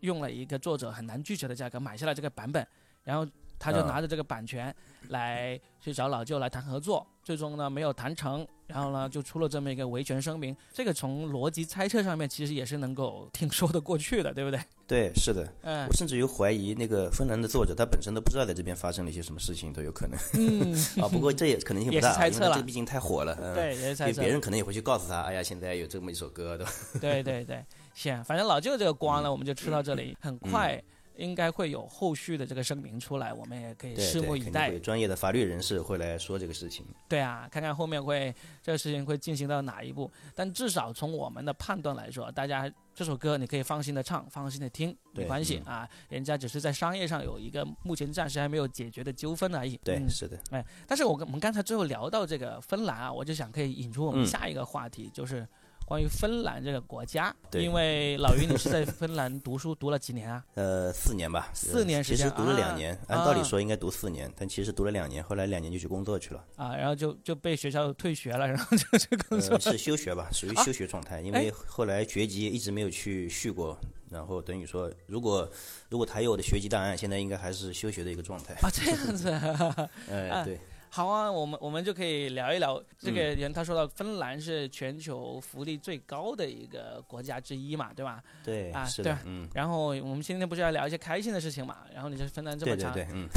[0.01, 2.67] 用了一个作者很难拒绝的价格买下了这个版本，
[3.03, 3.25] 然后
[3.58, 4.75] 他就拿着这个版权
[5.08, 8.45] 来去找老舅来谈合作，最终呢没有谈成。
[8.69, 10.55] 然后呢，就出了这么一个维权声明。
[10.71, 14.60] 这个从逻辑猜测上面，其实也是能够挺说得过去的，对不对？
[14.88, 15.47] 对，是的。
[15.62, 20.17] 嗯，我甚至于怀疑那个芬兰的作者，他本身都不知道在这边发生了一些什么事情，都有可能。
[20.34, 20.73] 嗯。
[21.01, 23.36] 啊，不过这也可能性不大，因为这毕竟太火了。
[23.53, 24.21] 对，也是猜测。
[24.21, 26.71] 别人可能也会去告诉他，哎呀，现在有这么一首歌，对吧？
[27.01, 30.82] 对对对，行，反正老舅这个光呢，我们就吃到这里，很快。
[31.19, 34.69] 应该会有后续的这个声明出来，我们也可以拭目以待。
[34.69, 36.86] 对专业的法律人士会来说这个事情。
[37.08, 40.10] 对啊，看看后面会这个事情会进行到哪一步。
[40.34, 45.88] 但至少从我们的判断来说，大家这首歌你可以放心的唱，放心的听，没关系啊。
[46.08, 49.77] 人家只是在商业上有一个目前暂时还没有解决的纠纷而已。
[49.84, 50.39] 对，是的。
[50.51, 55.47] 哎，但是我我们刚才最后聊到这个芬兰啊，我就想可以引出我们下一个话题，就是。
[55.89, 60.45] 关于芬兰这个国家，因为老于你是在芬兰读书读了几年啊？
[60.54, 61.49] 呃，四年吧。
[61.52, 62.17] 四年时间。
[62.17, 66.45] 其实读了两年，按道理说应该读四年，但其实读了两年，后来两年就去工作去了。
[66.58, 69.60] 啊，然后就就被学校退学了，然后就去工作。
[69.60, 73.75] 是休学吧，属于休学状态，因为后来学籍一直没有去续过，
[74.12, 75.49] 然后等于说，如果
[75.89, 78.54] 如果他有我的学籍档案，现在应该还是休学的一个状态。
[78.62, 79.32] 啊，这样子。
[80.08, 80.60] 哎，对。
[80.91, 83.54] 好啊，我们我们就可以聊一聊这个人。
[83.54, 88.21] 他说到芬兰是全球福利最高的一个国家之一嘛，对吧？
[88.43, 89.47] 对啊，是的，嗯。
[89.54, 91.78] 然后我们今天不是要聊一些开心的事情嘛？
[91.93, 93.30] 然后你这芬兰这么长，对对对，嗯。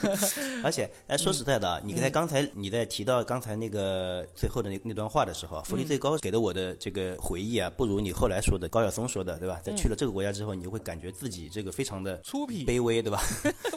[0.62, 9.58] 而且，哎，说实在的，你在刚才你在提到刚才那个最后的那那段话的时候，福利最高给的我的这个回忆啊，不如你后来说的高晓松说的，对吧？
[9.64, 13.22] 在去了这个国家之后，你就会感觉自己这个非常的粗鄙、卑微，对吧？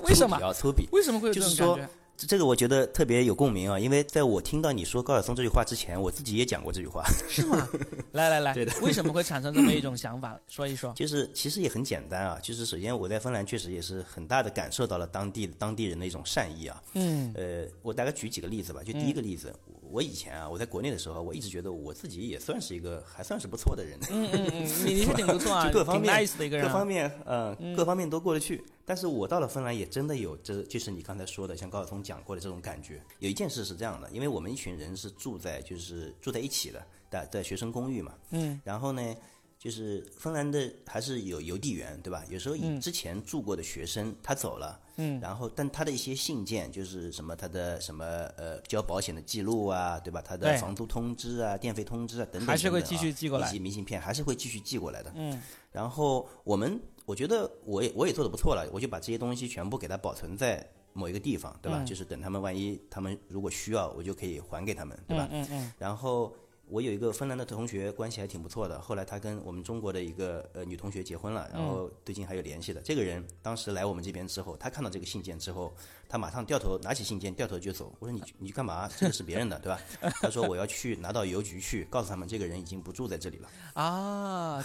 [0.03, 0.51] 为什么 啊？
[0.51, 0.87] 粗鄙？
[0.91, 1.89] 为什么会有这种感觉？
[2.15, 7.03] 这个我觉得特别有共鸣啊，因为在我听到你说高晓松这句话之前，我自己也讲过这句话。
[7.27, 7.67] 是吗？
[8.11, 8.71] 来 来来，对的。
[8.81, 10.39] 为什么会产生这么一种想法？
[10.47, 10.93] 说一说。
[10.93, 16.81] 就是其实也很简单啊，就是首先我在芬兰确实也是很大的感受到了当地当地人的一种善意啊。
[16.93, 17.33] 嗯。
[17.35, 18.81] 呃，我大概举几个例子吧。
[18.83, 19.53] 就第一个例子，
[19.93, 23.95] 我以前啊，我在国内的时候，我一直觉得我自己也算是一个还算是不错的人。
[24.09, 26.65] 嗯嗯嗯，你你是挺不错啊，就 各方面 nice 的一个人。
[26.65, 28.63] 各方面，嗯，各方面都过得去。
[28.85, 32.99] 但是我到了芬兰也真的有，这就是你刚才说的，像高晓松讲过的这种感觉。
[33.19, 38.15] 有一件事是这样的，因为我们一群人是住在就是住在一起的，在在学生公寓嘛。
[38.31, 38.59] 嗯。
[38.63, 39.15] 然后呢，
[39.63, 42.21] 就是芬兰的还是有邮递员，对吧？
[42.27, 45.21] 有时候以之前住过的学生他走了，嗯。
[45.21, 50.21] 然后但他的一些信件，就是什么他的什么呃交保险的记录啊，对吧？
[50.21, 53.47] 他的房租通知啊、电费通知啊等等，还是会继续寄过来。
[53.47, 55.13] 以及明信片还是会继续寄过来的。
[55.15, 55.41] 嗯。
[55.71, 56.77] 然后我们。
[57.05, 61.83] 我觉得我也我也做的不错了，我就把这些东西全部给他保存在某一个地方，对吧？
[61.83, 65.27] 就是等他们万一他们如果需要，我就可以还给他们，对吧？
[65.29, 65.71] 嗯嗯。
[65.77, 66.33] 然后
[66.73, 68.81] 我有一个芬兰的同学，关系还挺不错的。
[68.81, 72.81] 后来他跟我们中国的一个呃女同学结婚了，然后最近还有联系的。
[72.81, 75.71] 这个人当时来我们这边之后，他看到这个信件之后。
[76.09, 77.91] 他马上掉头拿起信件，掉头就走。
[77.97, 78.87] 我说你你干嘛？
[78.99, 79.81] 这个是别人的，对吧？
[80.21, 83.49] 他说我要去拿到邮局去，告诉他们这个人已经不住在这里了。
[83.73, 84.63] 啊，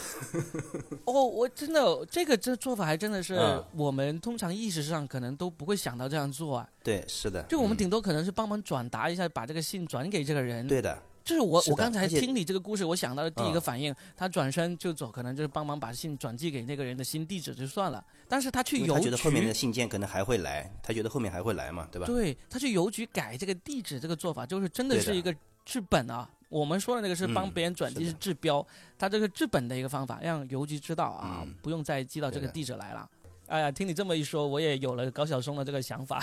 [1.07, 3.35] 哦，我真的这个这做法还真的是
[3.75, 6.69] 我们通常意识上可能都不会想到这样做啊。
[6.85, 7.43] 对，是的。
[7.45, 10.69] 就我们顶多可能是帮忙转达一下，把这个信转给这个人。
[10.69, 11.03] 对的。
[11.29, 18.03] 就是我，我刚才听你这个故事，我想到的第一个反应，他转身就走，可能就是帮忙把信转寄给那个人的新地址就算了。
[18.27, 22.07] 但是他去邮局，他觉得后面的信件可能还会来，他觉得后面还会来嘛，对吧？
[22.07, 25.35] 对他去邮局改这个地址，这个做法就是真的是一个
[25.67, 26.27] 治本啊。
[26.49, 28.67] 我们说的那个是帮别人转寄是治标，
[28.99, 33.07] 他这个治本的一个方法，让邮局知道啊，不用再寄到这个地址来了。
[33.49, 36.23] 哎呀，听你这么一说，我也有了高晓松的这个想法，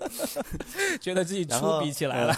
[1.00, 2.36] 觉得自己粗鄙起来了。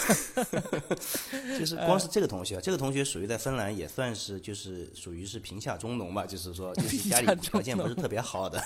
[1.58, 8.62] 就是光是这个同学，这个同学属于在芬兰也算是就是属于是贫下中农吧，就是说就是 家里条件不是特别好的。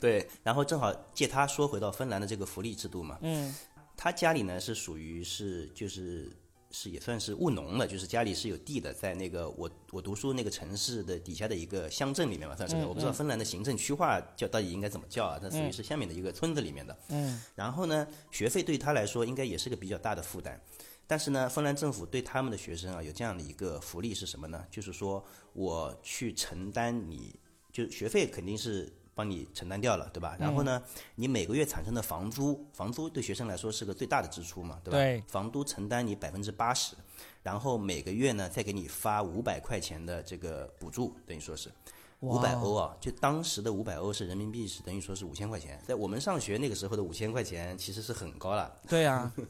[0.00, 3.16] 对，然后正好借他说回到芬兰的这个福利制度嘛。
[3.22, 3.54] 嗯，
[3.96, 6.28] 他家里呢是属于是就是。
[6.74, 12.74] 是也算是务农了，就是家里是有地的，在那个我我读书那个城市的底下的一个乡镇里面嘛，算是。
[12.84, 15.38] 我不知道芬兰的行政区划叫到底应该怎么叫啊？
[15.40, 16.98] 它属于是下面的一个村子里面的。
[17.10, 17.40] 嗯。
[17.54, 20.60] 然后呢，学费对他来说应该也是个比较大的负担，
[21.06, 24.64] 但是呢，芬兰政府对他们的学生啊有这样的一个福利是什么呢？
[24.68, 27.38] 就是说我去承担你，
[27.72, 28.92] 就学费肯定是。
[29.14, 30.36] 帮你承担掉了，对吧？
[30.38, 30.82] 然后呢，
[31.14, 34.98] 你每个月产生的房租，房租对学生来说是个最大的支出嘛，对吧？
[34.98, 35.22] 对。
[35.28, 36.96] 房租承担你百分之八十，
[37.42, 41.70] 然后每个月呢再给你发五百块钱的这个补助，等于说是
[42.20, 48.74] 五百欧啊，就当时的五百欧是人民币是等于说是五千块钱，在我们上学那个时候的五千块钱其实是很高了。
[48.88, 49.32] 对呀。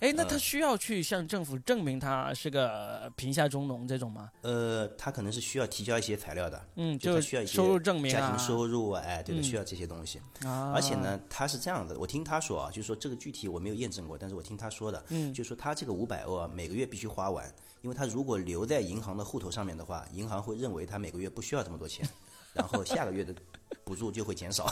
[0.00, 4.30] 哎，那他需要去向政府证明他是个贫下中农这种吗？
[4.42, 10.20] 呃，他可能是需要提交一些材料的，嗯，就需要一些收入证明、家庭收入啊，哎，对的，需要这些东西。
[10.44, 17.44] 啊，而且呢，他是这样的，我听他说啊，就是说这个具体我没有验证过，但是我听他说的，嗯，就是说他这个五百欧啊，每个月必须花完，
[17.82, 22.08] 因为他如果留在银行的户头上面的话，银行会认为他每个月不需要这么多钱，
[22.56, 23.32] 然后下个月的。
[23.84, 24.68] 补助就会减少，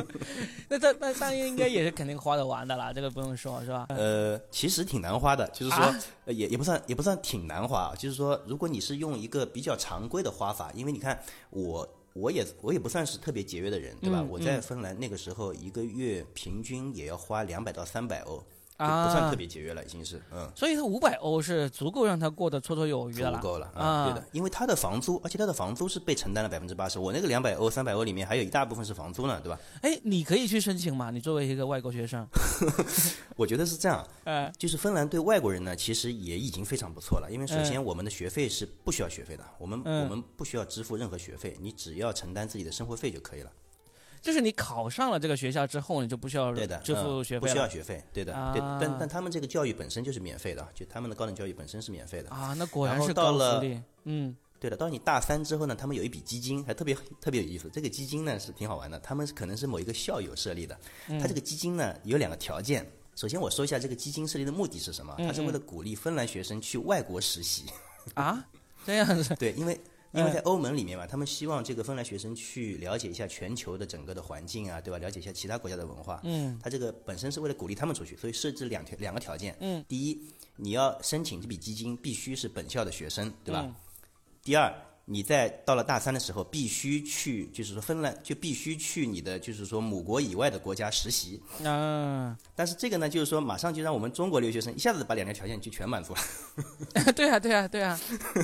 [0.68, 3.86] 那这那那应该也是肯定花得完的啦，这个不用说是吧？
[3.88, 5.94] 呃，其实挺难花的，就是说
[6.26, 14.22] 也也不算也不算挺难花，就是说如果你是用一个比较常规的花法，因为你看我我也我也不算是特别节约的人，对吧？
[14.22, 18.42] 我在芬兰那个时候一个月平均也要花两百到三百欧。
[18.80, 29.58] 就不算特别节约了，已经是嗯，所以他五百欧是足够让他过得绰绰有余的了，足够了啊，对的，因为他的房租，而且他的房租是被承担了百分之八十，我那个两百欧、三百欧里面还有一大部分是房租呢，对吧？
[29.82, 32.26] 哎，你可以去申请嘛，你作为一个外国学生，
[33.36, 43.50] 我觉得是这样，呃，就是芬兰对外国人呢，其实也已经非常不错了，因为首先我们的学费是不需要学费的，我们我们不需要支付任何学费，你只要承担自己的生活费就可以了。
[44.20, 48.60] 就是你考上了这个学校之后，你就不需要对的支付学费，不需要学费，对的，对。
[48.80, 52.54] 但但他们这个教育本身就是免费的，就他们的高等教育本身是免费的啊。
[52.58, 53.80] 那果然是高福利。
[54.04, 54.76] 嗯，对的。
[54.76, 57.70] 到你大三之后呢，他们有一笔基金，还特别特别有意思。
[57.72, 60.78] 这个基金呢是挺好玩的，他们可能是某一个校友设立的。
[61.06, 62.86] 他这个基金呢有两个条件。
[63.16, 65.14] 首先我说一下这个基金设立的目的是什么？
[65.18, 67.64] 他是为了鼓励芬兰学生去外国实习。
[68.14, 68.44] 啊，
[68.84, 69.34] 这样子。
[69.40, 69.80] 对，因为。
[70.12, 74.98] 因为在欧盟里面嘛，他们希望这个芬兰学生去了解一下全球的整个的环境啊，对吧？
[74.98, 76.20] 了解一下其他国家的文化。
[76.24, 76.58] 嗯。
[76.62, 79.56] 他这个本身是为了鼓励他们出去，所以设置两条两个条件。
[79.60, 79.84] 嗯。
[79.88, 80.20] 第一，
[80.56, 83.74] 你要申请这笔基金必须是本校的学生，对吧？
[84.42, 84.74] 第二。
[85.12, 91.42] 你在到了大三的时候，必须去，就是说芬兰就必须去你的，就是说母国以外的国家实习。
[91.64, 92.38] 啊。
[92.54, 96.20] 但是这个呢，就是说马上就让我们中国留学生一下子把两条条件就全满足了。
[97.12, 97.98] 对啊，对啊，对啊。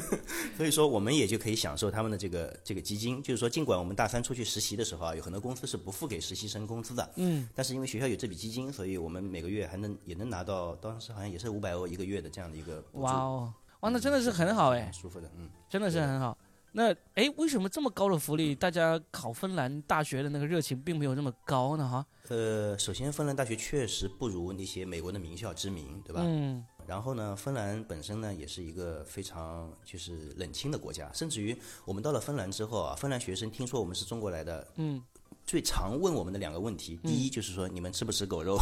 [0.58, 7.08] 所以说我们也就可以享受他们的这个这个基金，就是说尽管我们大三出去实习的时候啊，有很多公司是不付给实习生工资的。
[7.14, 7.48] 嗯。
[7.54, 12.84] 但是因为学校有这笔基金，所以我们每个月还能也能拿到，当时好像也是五百欧一个月的这样的一个。
[12.94, 14.90] 哇哦，哇，那真的是很好哎。
[14.92, 15.48] 舒服的，嗯。
[15.70, 16.36] 真的是很好。
[16.76, 21.88] 那哎，为什么这么高的福利，大家考芬兰大学的那个热情并没有那么高呢？
[21.88, 22.04] 哈？
[22.28, 26.20] 呃，首先芬兰大学确实不如那些美国的名校知名，对吧？
[26.22, 26.62] 嗯。
[26.86, 35.02] 然后呢，芬兰本身呢也是一个非常就是冷清的国家，甚至于我们到了芬兰之后啊，芬兰学生听说我们是中国来的，嗯，
[35.46, 38.58] 最常问我们的两个问题，第一就是说你们吃不吃狗肉，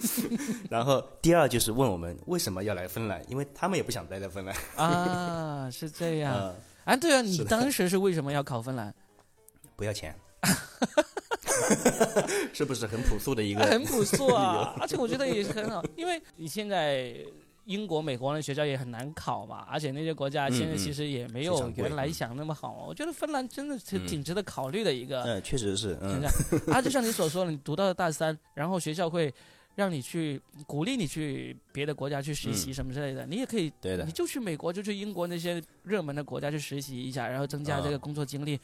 [0.70, 4.56] 然后第二就是问我们为什么要来芬兰，因为他们也不想待在芬兰。
[4.76, 6.54] 啊，是这样。
[6.84, 8.94] 啊，对啊，你当时是为什么要考芬兰？
[9.76, 10.14] 不要钱，
[12.52, 13.64] 是不是很朴素的一个？
[13.66, 17.14] 很朴素啊，而且我觉得也是很好，因为你现在
[17.64, 22.84] 英国、美国的学校也很难考嘛，而且那些国家现在其实也没有原来想那么好。
[22.86, 25.22] 我觉得芬兰真的是挺值得考虑的一个。
[25.22, 25.98] 嗯，确实是。
[26.02, 26.22] 嗯，
[26.72, 29.32] 啊，就像你所说的，你读到了大三，然后学校会。
[29.74, 38.58] 让你去鼓励你去别的国家去实习什么之类的，你也可以，对的，你就去美国，就去英国那些热门的国家去实习一下，然后增加这个工作经历，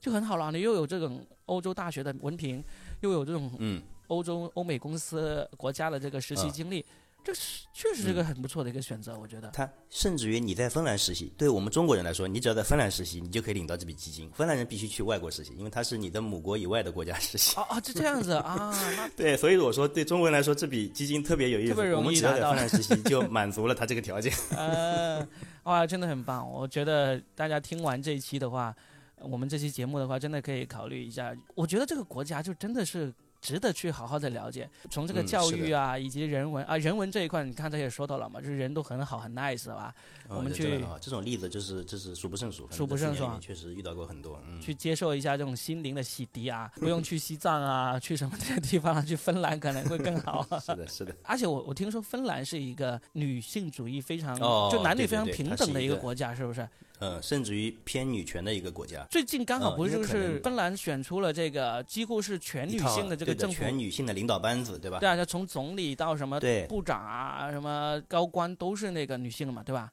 [0.00, 0.50] 就很好了。
[0.50, 2.62] 你又有这种欧洲大学的文凭，
[3.00, 6.84] 又有这种嗯欧洲欧美公司国家的这个实习经历。
[7.26, 9.50] 这是确实是个很不错的一个选择，我觉得。
[9.50, 14.30] 他甚至于你在芬兰实习，对我们中国人来说，你只要在芬兰实习，你就可以领到这笔基金。
[14.30, 17.56] 芬兰人必须去外国实习，因为他是你的母国以外的国家实习。
[17.56, 18.72] 哦哦，就这样子啊。
[19.16, 21.74] 对，所以我说对中国人来说，这笔基金特别有意思。
[21.74, 24.32] 特别容易我们只要在芬兰实习，就满足了他这个条件。
[24.56, 25.26] 呃，
[25.64, 26.48] 哇，真的很棒。
[26.48, 28.72] 我觉得大家听完这一期的话，
[29.18, 31.36] 我们这期节目的话，真的可以考虑一下。
[31.56, 33.12] 我觉得这个国家就真的是。
[33.46, 39.94] 值得去好好的了解，从这个教育啊，以及人文啊，人文这一块，你刚才也说到了嘛，就是人都很好，很 nice 吧？
[40.26, 44.42] 我们去这种例子就是就是数不胜数，数不胜数，确实遇到过很多。
[44.60, 50.44] 去接受一下这种心灵的洗涤啊，不用去西藏啊，去什么这些地方，去芬兰可能会更好。
[50.58, 51.14] 是的，是的。
[51.22, 54.36] 而且我我听说芬兰是一个女性主义非常，
[54.72, 56.68] 就男女非常平等的一个国家，是不是？
[56.98, 59.06] 呃，甚至于偏女权的一个国家。
[59.10, 64.98] 最近刚好不是就是芬兰选出了这个几乎是全女性的这个政府，全女性的领导班子，对吧？
[64.98, 69.92] 对啊，从总理到什么部长啊，什么高官都是那个女性嘛，对吧？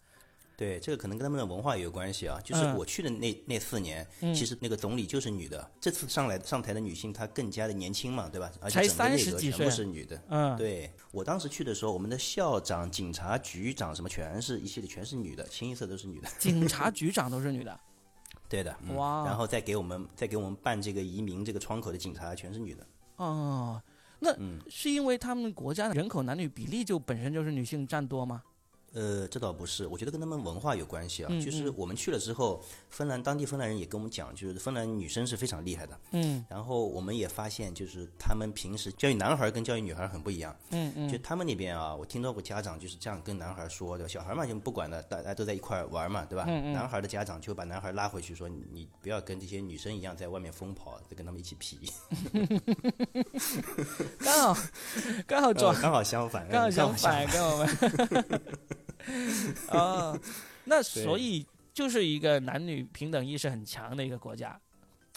[0.63, 2.39] 对，这个可能跟他们的文化也有关系啊。
[2.41, 5.69] 就是我去的那那四年，其实那个总理就是女的。
[5.81, 8.49] 这次上来上台的女性她更加的年轻嘛，对吧？
[8.61, 10.23] 而且整个内阁全部是女的。
[10.29, 16.29] 嗯，对我当时去的时候，我们的校长、警察局长什么全是一系列全是女的，清一色都是女的。
[16.39, 17.77] 警察 局长都是女的。
[18.47, 18.73] 对的。
[18.95, 19.25] 哇。
[19.25, 22.87] 然后再给我们再给我们办这个移民这个窗口的警察全是女的。
[23.17, 23.81] 哦，
[24.19, 24.33] 那
[24.69, 28.41] 是因为他们国家的人口男女比例就本身就是女性占多吗？
[28.93, 31.29] 呃，这倒不是，我觉得跟他们文化有关系啊。
[31.43, 35.99] 就是我们去了之后，芬兰当地芬兰人也跟我们讲，就是芬兰女生是非常厉害的。
[36.11, 36.45] 嗯。
[36.47, 40.55] 然后我们也发现，就是他们平时教育男孩跟教育女孩很不一样。
[40.69, 41.09] 嗯嗯。
[41.09, 46.45] 就他们那边啊，我听到过家长就是这样跟男孩说的，小孩嘛就不管了，大家都在一块玩嘛，对吧？
[46.47, 46.73] 嗯嗯。
[46.73, 51.91] 男孩的家长就把男孩拉回去说：“你不要跟这些女生一样在外面疯跑，再跟他们一起皮。
[54.19, 54.61] ”刚好，
[55.25, 58.82] 刚好撞，刚好相反，刚好相反， 跟我们。
[59.69, 60.19] 哦，
[60.65, 64.59] 那所以就是一个男女平等意识很强的一个国家。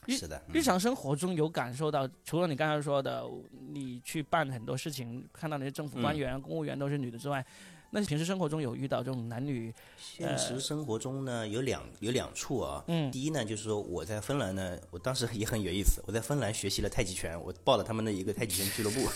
[0.09, 3.24] 是的，日常生活中有感受到，除了你刚才说的，
[3.72, 7.45] 你去办很多事情，看到那些政府官员、公务员都是女的之外，
[7.91, 9.74] 那平时生活中有遇到这种男女？
[9.99, 12.84] 现实生活中呢，有两有两处啊。
[12.87, 13.11] 嗯。
[13.11, 19.09] 第一呢，就是说我在芬兰呢，我当时也很有意思，我在芬兰学习了太极拳，我报了他们的一个太极拳俱乐部。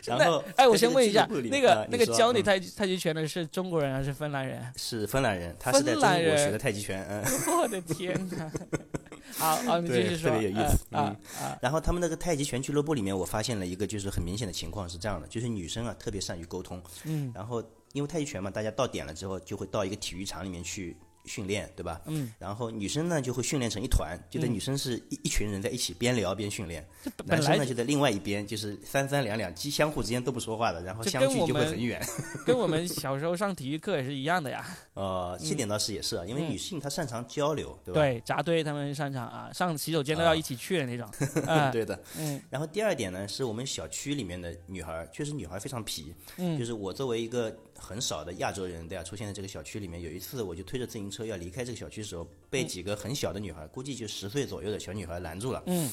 [0.06, 4.62] 然后，哎，我先问一下，那个那个教你太太极拳的是中国人还是芬兰人？
[4.76, 7.04] 是芬兰人，他是在中国学的太极拳。
[7.08, 7.22] 嗯，
[7.60, 8.50] 我的天哪！
[9.36, 10.30] 好，好，你继续说。
[10.30, 11.58] 特别有意思啊啊！
[11.60, 16.82] 然后他们那个太极拳俱乐部里面，我发现了一个就是很明显的情况是这样的，就是女生啊特别善于沟通。
[17.04, 17.30] 嗯。
[17.34, 20.96] 然后因为太极拳嘛，大家到点了之后就会到一个体育场里面去。
[21.28, 22.00] 训练对吧？
[22.06, 26.84] 嗯，然后女生呢就会训练成一团，就在女生是一一群人在一起边聊边训练，
[27.24, 32.02] 男生呢就在另外一边，就是三三两两，既相互之间都不说话的，然后相距就会很远。
[32.46, 34.64] 跟我们小时候上体育课也是一样的呀。
[34.94, 38.00] 呃，这点倒是也是啊，因为女性她擅长交流，对吧？
[38.00, 41.08] 对，扎堆他们擅长啊，上洗手间都要一起去的那种。
[41.70, 42.40] 对的，嗯。
[42.50, 46.14] 然后第二点呢，是我们小区里面的女孩，确实女孩非常皮。
[46.36, 46.58] 嗯。
[46.58, 47.56] 就是我作为一个。
[47.78, 50.02] 很少的亚洲人对啊，出现在这个小区里面。
[50.02, 55.62] 有一次，我就推着自行车要离开这个小区的时候，被几个很小的女孩，估计就十岁左右的小女孩拦住了。
[55.66, 55.90] 嗯，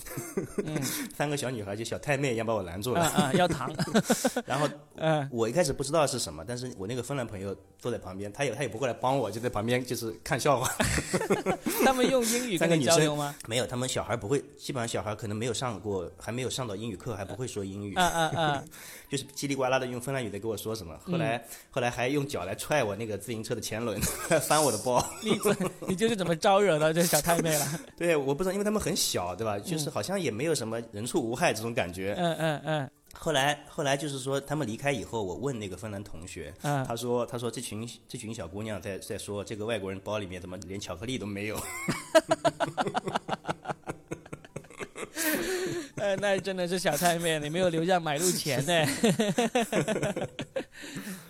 [1.16, 3.02] 三个小女孩就小太妹一样把我拦住了。
[3.02, 3.74] 啊，要糖。
[4.46, 4.68] 然后，
[5.32, 10.72] 我一开始不知道是什么，但是我那个芬兰朋友坐在旁边，他也他也不过来帮我，就在旁边就是看笑话。
[11.86, 13.36] 他们用英语跟你交流吗？
[13.48, 17.96] 没有，他们小孩不会，基本上小孩可能没有上过，还没有上到英语课，还不会说英语。
[17.96, 18.64] 啊啊啊！
[19.16, 20.98] 就是叽里呱啦的用芬兰语在跟我说什么。
[21.04, 21.44] 后来。
[21.72, 24.00] 后来还用脚来踹我那个自行车的前轮，
[24.48, 25.06] 翻我的包。
[25.22, 25.38] 你
[25.88, 27.66] 你就是怎么招惹到这小太妹了？
[27.98, 29.60] 对，我不知道，因为他们很小，对吧？
[29.60, 32.16] 就是好像也没有什么人畜无害这种感觉。
[32.18, 32.90] 嗯嗯嗯。
[33.14, 41.60] 后来后来就是说，他们离开以后，我问那个芬兰同学，他说他说这群这群小姑娘在在说这个外国人包里面怎么连巧克力都没有。
[46.06, 48.72] 呃，那真的是小太妹，你没有留下买路钱呢。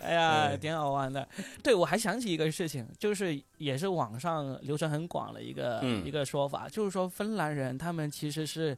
[0.02, 1.26] 哎呀，挺好玩的。
[1.62, 8.76] 对，我还想起一个事情，就是也是网上流传很广的一个一个说法，就是说芬兰人他们其实是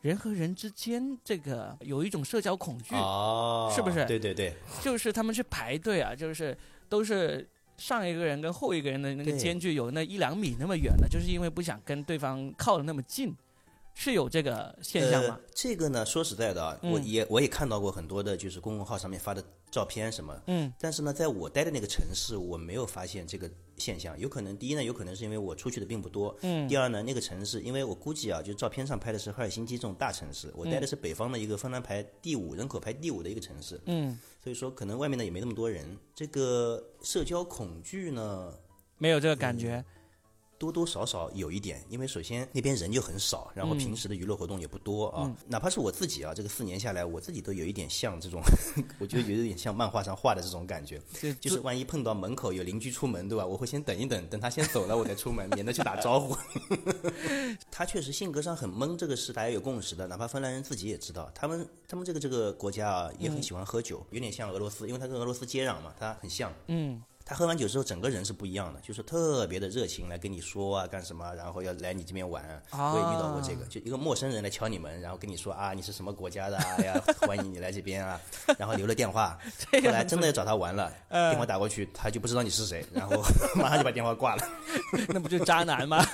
[0.00, 4.04] 人和人之间这个有一种社交恐惧，哦是不是？
[4.04, 13.32] 对对对，就是他们去排队啊，就是都是上一个人跟后一个人的那个间距有那一两米那么远的，就是因为不想跟对方靠的那么近。
[13.98, 15.40] 是有这个现象吗？
[15.54, 20.38] 这个呢，说实在的啊，我也我也看到过很多的，就是公众号上面发的照片什么。
[20.48, 20.70] 嗯。
[20.78, 24.16] 但是呢，在我待的那个城市，我没有发现这个现象。
[24.18, 26.36] 有可能，第一呢，有可能是因为我出去的并不多。
[26.42, 26.68] 嗯。
[26.68, 33.80] 第二呢，那个城市，因为我估计啊，就照片上拍的是赫尔辛基这种大城市，我待的是北方的一个芬兰排第五人口排第五的一个城市。
[33.86, 34.18] 嗯。
[34.44, 35.96] 所以说，可能外面呢也没那么多人。
[36.14, 38.52] 这个社交恐惧呢，
[38.98, 39.82] 没有这个感觉。
[40.58, 45.30] 多多少少有一点，因为首先那边人就很少，然后平时的娱乐活动也不多啊。
[45.46, 48.40] 哪怕是我自己啊，这个四年下来，我自己都有一点像这种，
[48.98, 51.00] 我觉得有点像漫画上画的这种感觉。
[51.40, 53.46] 就是万一碰到门口有邻居出门，对吧？
[53.46, 56.36] 我会先等一等，等他先走了，我再出门，免得去打招呼。
[57.70, 60.06] 他确实性格上很闷，这个是大家有共识的。
[60.06, 66.52] 哪怕芬兰人自己也知道，他们他们这个这个国家啊，也很喜欢喝酒，有点像俄罗斯，因为他跟俄罗斯接壤嘛，他很像。
[66.68, 67.02] 嗯。
[67.28, 72.40] 他喝完酒之后，整个人是不一样的，就是特别的热情来跟你说啊干什么，然后要来你这边玩。
[72.70, 78.20] 我也遇到过这个，就一个陌生人来敲你门，然后跟你说啊你是什么国家的，哎呀欢迎你来这边啊，
[78.56, 79.36] 然后留了电话。
[79.72, 83.20] 后来真的要找他玩了， 电话打过去，他就不知道你是谁，然后
[83.56, 84.48] 马上就把电话挂了。
[85.08, 86.04] 那不就渣男吗？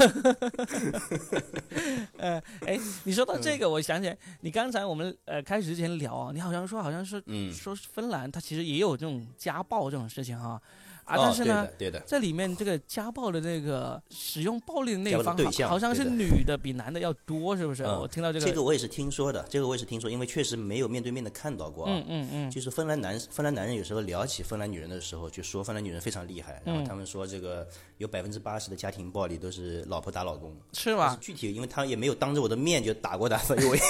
[2.16, 10.50] 呃，哎，你说到这个，我想起来，你刚才我们呃开始之前聊啊，你好像说好像是说芬兰，他其实也有这种家暴这种事情哈。
[10.52, 10.60] 啊，
[11.06, 15.36] 但是呢，对的，这里面这个家暴的那个使用暴力的那一方，
[15.68, 17.82] 好像是女的比男的要多，是不是？
[17.82, 21.86] 我听到这个，这个我也是听说的，这个我也是听说，因为确实没有面对面的看到过。
[21.88, 27.66] 嗯嗯嗯，就是芬兰男芬兰男人有时候聊起芬兰女人的时候，就说芬兰女人非常厉害，然后他们说这个
[27.98, 31.18] 有百分之八十的家庭暴力都是老婆打老公，是吧？
[31.20, 33.82] 具体，因为他也没有当着我的面就打过他，所以我也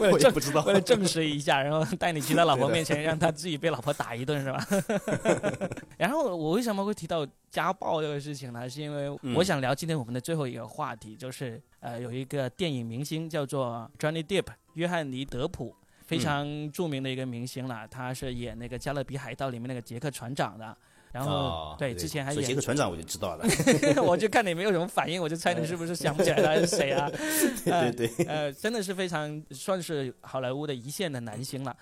[0.10, 4.66] 我也不知道，为了证实一下，然后带你去他老婆面前， 让他自己被老婆打一顿，是吧？
[5.96, 8.68] 然后我为什么会提到家暴这个事情呢？
[8.68, 15.74] 是因为我想聊今天我们的最后一个话题，就是呃，有一个电影明星叫做 Johnny Depp，约翰尼·德普，
[16.06, 17.86] 非常著名的一个明星了。
[17.88, 20.76] 他是演那个《加勒比海盗》里面那个杰克船长的。
[21.12, 23.46] 然后对，之前还演杰克船长，我就知道了。
[24.02, 27.08] 我就看你没有什么反应，我就猜你是不是想不起来他是谁啊？
[27.64, 31.76] 对对对，呃，真的是非常算是好莱坞的一线的男星了。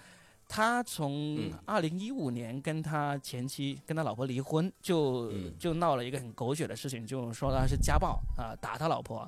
[0.55, 9.27] 他从二零一五年跟他前妻跟他老婆离婚，就就闹了一个很狗血的事情，就说他是家暴啊，打他老婆，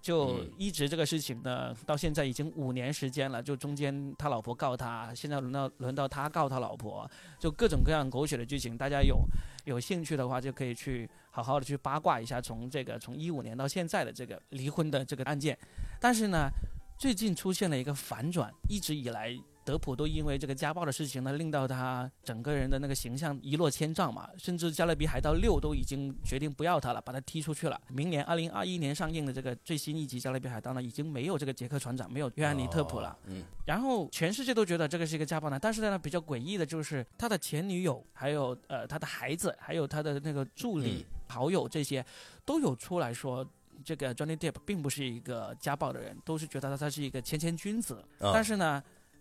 [0.00, 9.18] 就一直这个事情呢，到现在已经五年时间了，就中间他老婆告他，现在轮到轮到他告他老婆，就各种各样狗血的剧情，大家有
[9.64, 15.58] 有兴趣的话，就可以去好好的去八卦一下，从这个从一五年到现在的这个离婚的这个案件，
[16.00, 16.48] 但是呢，
[16.96, 19.36] 最近出现了一个反转，一直以来。
[19.66, 27.80] 德普都因为这个家暴的事情呢，令到他整个人的那个形象一落千丈嘛，甚至《加勒比海盗六》都已经决定不要他了，把他踢出去了。
[27.88, 33.18] 明年二零二一年上映的这个最新一集《加勒比海盗》呢，已经没有这个杰克船长，没有约翰尼特普了。
[33.26, 33.42] 嗯。
[33.66, 42.06] 然后全世界都觉得这个是一个家暴男，但是呢，比较诡异的就是他的前女友，还有呃他的孩子，还有他的那个助理、好友这些，
[42.44, 43.44] 都有出来说，
[43.84, 48.04] 这个 Johnny Depp 并不是一个家暴的人，都是觉得他他是一个谦谦君子。
[48.20, 48.80] 但是呢。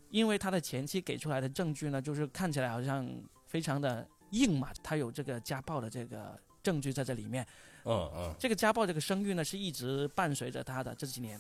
[0.10, 3.08] 因为他的前妻给出来的证据呢，就是看起来好像
[3.46, 7.46] 非常的硬嘛，他有这个家暴的这个证据在这里面。
[7.84, 8.36] 嗯嗯。
[8.40, 11.40] 这个家暴这个声誉呢，是一直伴随着他的这几年，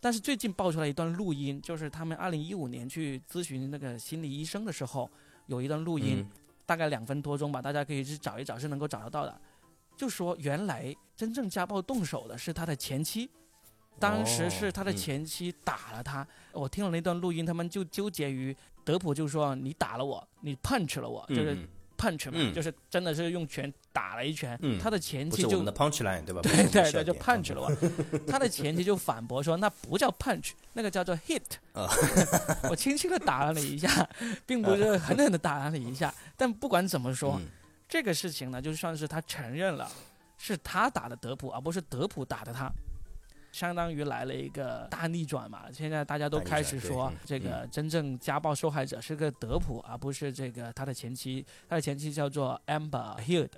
[0.00, 5.10] 但是最近爆出来一段录音，就是他们二零一五年去咨询那个心理医生的时候，
[5.46, 6.24] 有一段录音，
[6.64, 9.40] 大概两分多钟吧，大家可以去找一找，是能够找得到的。
[9.96, 13.30] 就说原来真正家暴动手的是他的前妻。
[13.98, 21.56] 当时是他的前妻打了他，我听了那段录音，他们就纠结于德普就说你打了我，你 punch 了我，就是
[21.96, 24.58] punch 嘛，就是真的是用拳打了一拳。
[24.78, 26.40] 他的前妻就 punch line 对吧？
[26.44, 27.70] 对对对，就 punch 了我。
[28.28, 31.42] 他的前妻就反驳说那不叫 punch，那个叫做 hit。
[32.68, 34.06] 我轻轻的打了你一下，
[34.44, 36.12] 并不是狠狠的打了你一下。
[36.36, 37.40] 但不管怎么说，
[37.88, 39.90] 这个事情呢，就算是他承认了，
[40.36, 42.70] 是他打的德普，而不是德普打的他。
[43.54, 53.50] 相当于来了一个大逆转嘛，现在大家都开始说，这个真正家暴受害者是个德普，而不是这个他的前妻，他的前妻叫做 Amber Heard。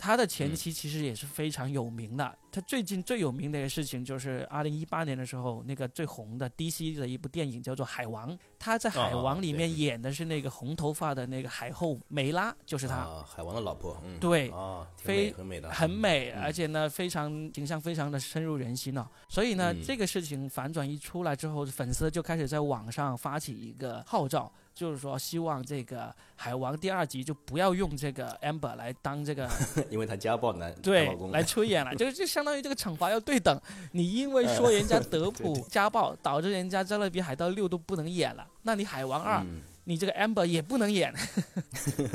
[0.00, 2.34] 他的前妻其实也是非常有名的。
[2.50, 8.32] 他最近最有名的一个事情就是二零一八年的时候，那个最红的 DC 的一部电影叫做《海王》。
[8.58, 13.22] 他在《海王》里面演的是那个红头发的那个海后梅拉，就是他。
[13.26, 13.94] 海王的老婆。
[14.02, 14.18] 嗯。
[14.18, 14.50] 对。
[14.96, 15.70] 非很美的。
[15.70, 19.06] 很美，而且呢，非常形象，非常的深入人心呢。
[19.28, 24.50] 所以呢，这个事情反转一出来之后，粉丝就开始在网上发起一个号召。
[24.72, 29.46] 就是说，希望这个海王第二集就不要用这个 Amber 来当这个，
[29.90, 33.60] 因为他家暴男， 对，来出演了，就就相当于这个惩罚要对等。
[33.92, 39.44] 你因为说人家德普家暴，导致人家加勒比海盗六都不能演了，那你海王二，
[39.84, 41.12] 你这个 Amber 也不能演。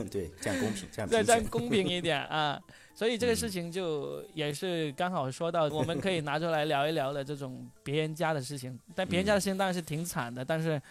[0.10, 2.60] 对，这样公平，这样对，这样公平一点啊。
[2.96, 8.80] 所以这个事情就也是刚好说到，我们可以拿出来聊一聊的这种别人家的事情。
[8.96, 10.82] 但别人家的事情当然是挺惨的，但是。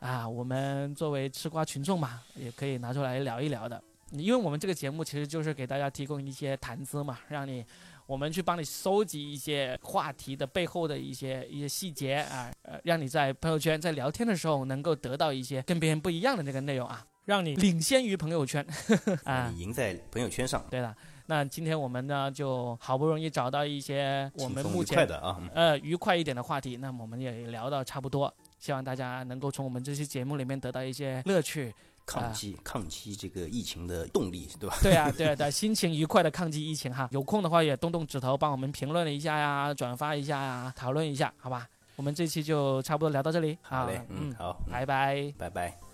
[0.00, 3.82] 啊，我们作为吃瓜群众嘛，也可以拿出来聊一聊的，
[4.12, 7.64] 因为我们这个节目其实就是给大家提供一些谈资嘛，让你，
[8.06, 18.64] 我们去帮你收集一些话题的背后的一些一些细节啊，呃，让你在朋友圈在聊天的时候能够得到一些跟别人不一样的那个内容啊，让你领先于朋友圈
[19.24, 20.64] 啊，赢在朋友圈上。
[20.70, 20.94] 对的，
[21.26, 28.32] 那今天我们呢就好不容易找到一些我们目前的啊，呃，愉快一点的话题，那么我们也聊到差不多。
[28.58, 31.72] 希望大家能够从我们这期节目里面得到一些乐趣，
[32.04, 34.76] 抗击抗击这个疫情的动力，对吧？
[34.82, 37.08] 对啊，对啊，对， 心情愉快的抗击疫情哈。
[37.12, 41.68] 有空的话也动动指头帮我们评论一下呀，转发一下呀，讨论一下，好吧？
[41.96, 45.87] 我们这期就差不多聊到这里，好嘞，嗯，好，拜拜，拜拜。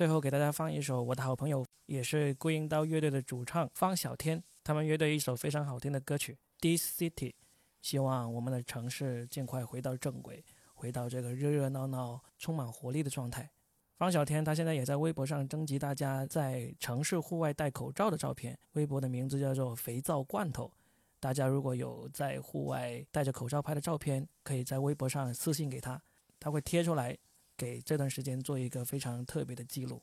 [0.00, 4.42] 最后给大家放一首我的好朋友，也是孤鹰刀乐队的主唱方小天。
[4.64, 7.28] 他们乐队一首非常好听的歌曲《This City》，
[7.82, 10.42] 希望我们的城市尽快回到正轨。
[10.72, 13.50] 回到这个热热闹闹、充满活力的状态。
[13.98, 20.72] 方小天他现在也在微博上征集大家在城市户外戴口罩的照片，微博的名字叫做“肥皂罐头”。
[21.20, 26.00] 大家如果有在户外戴着口罩拍的照片，可以在微博上私信给他，
[26.38, 27.18] 他会贴出来，
[27.60, 30.02] 给这段时间做一个非常特别的记录。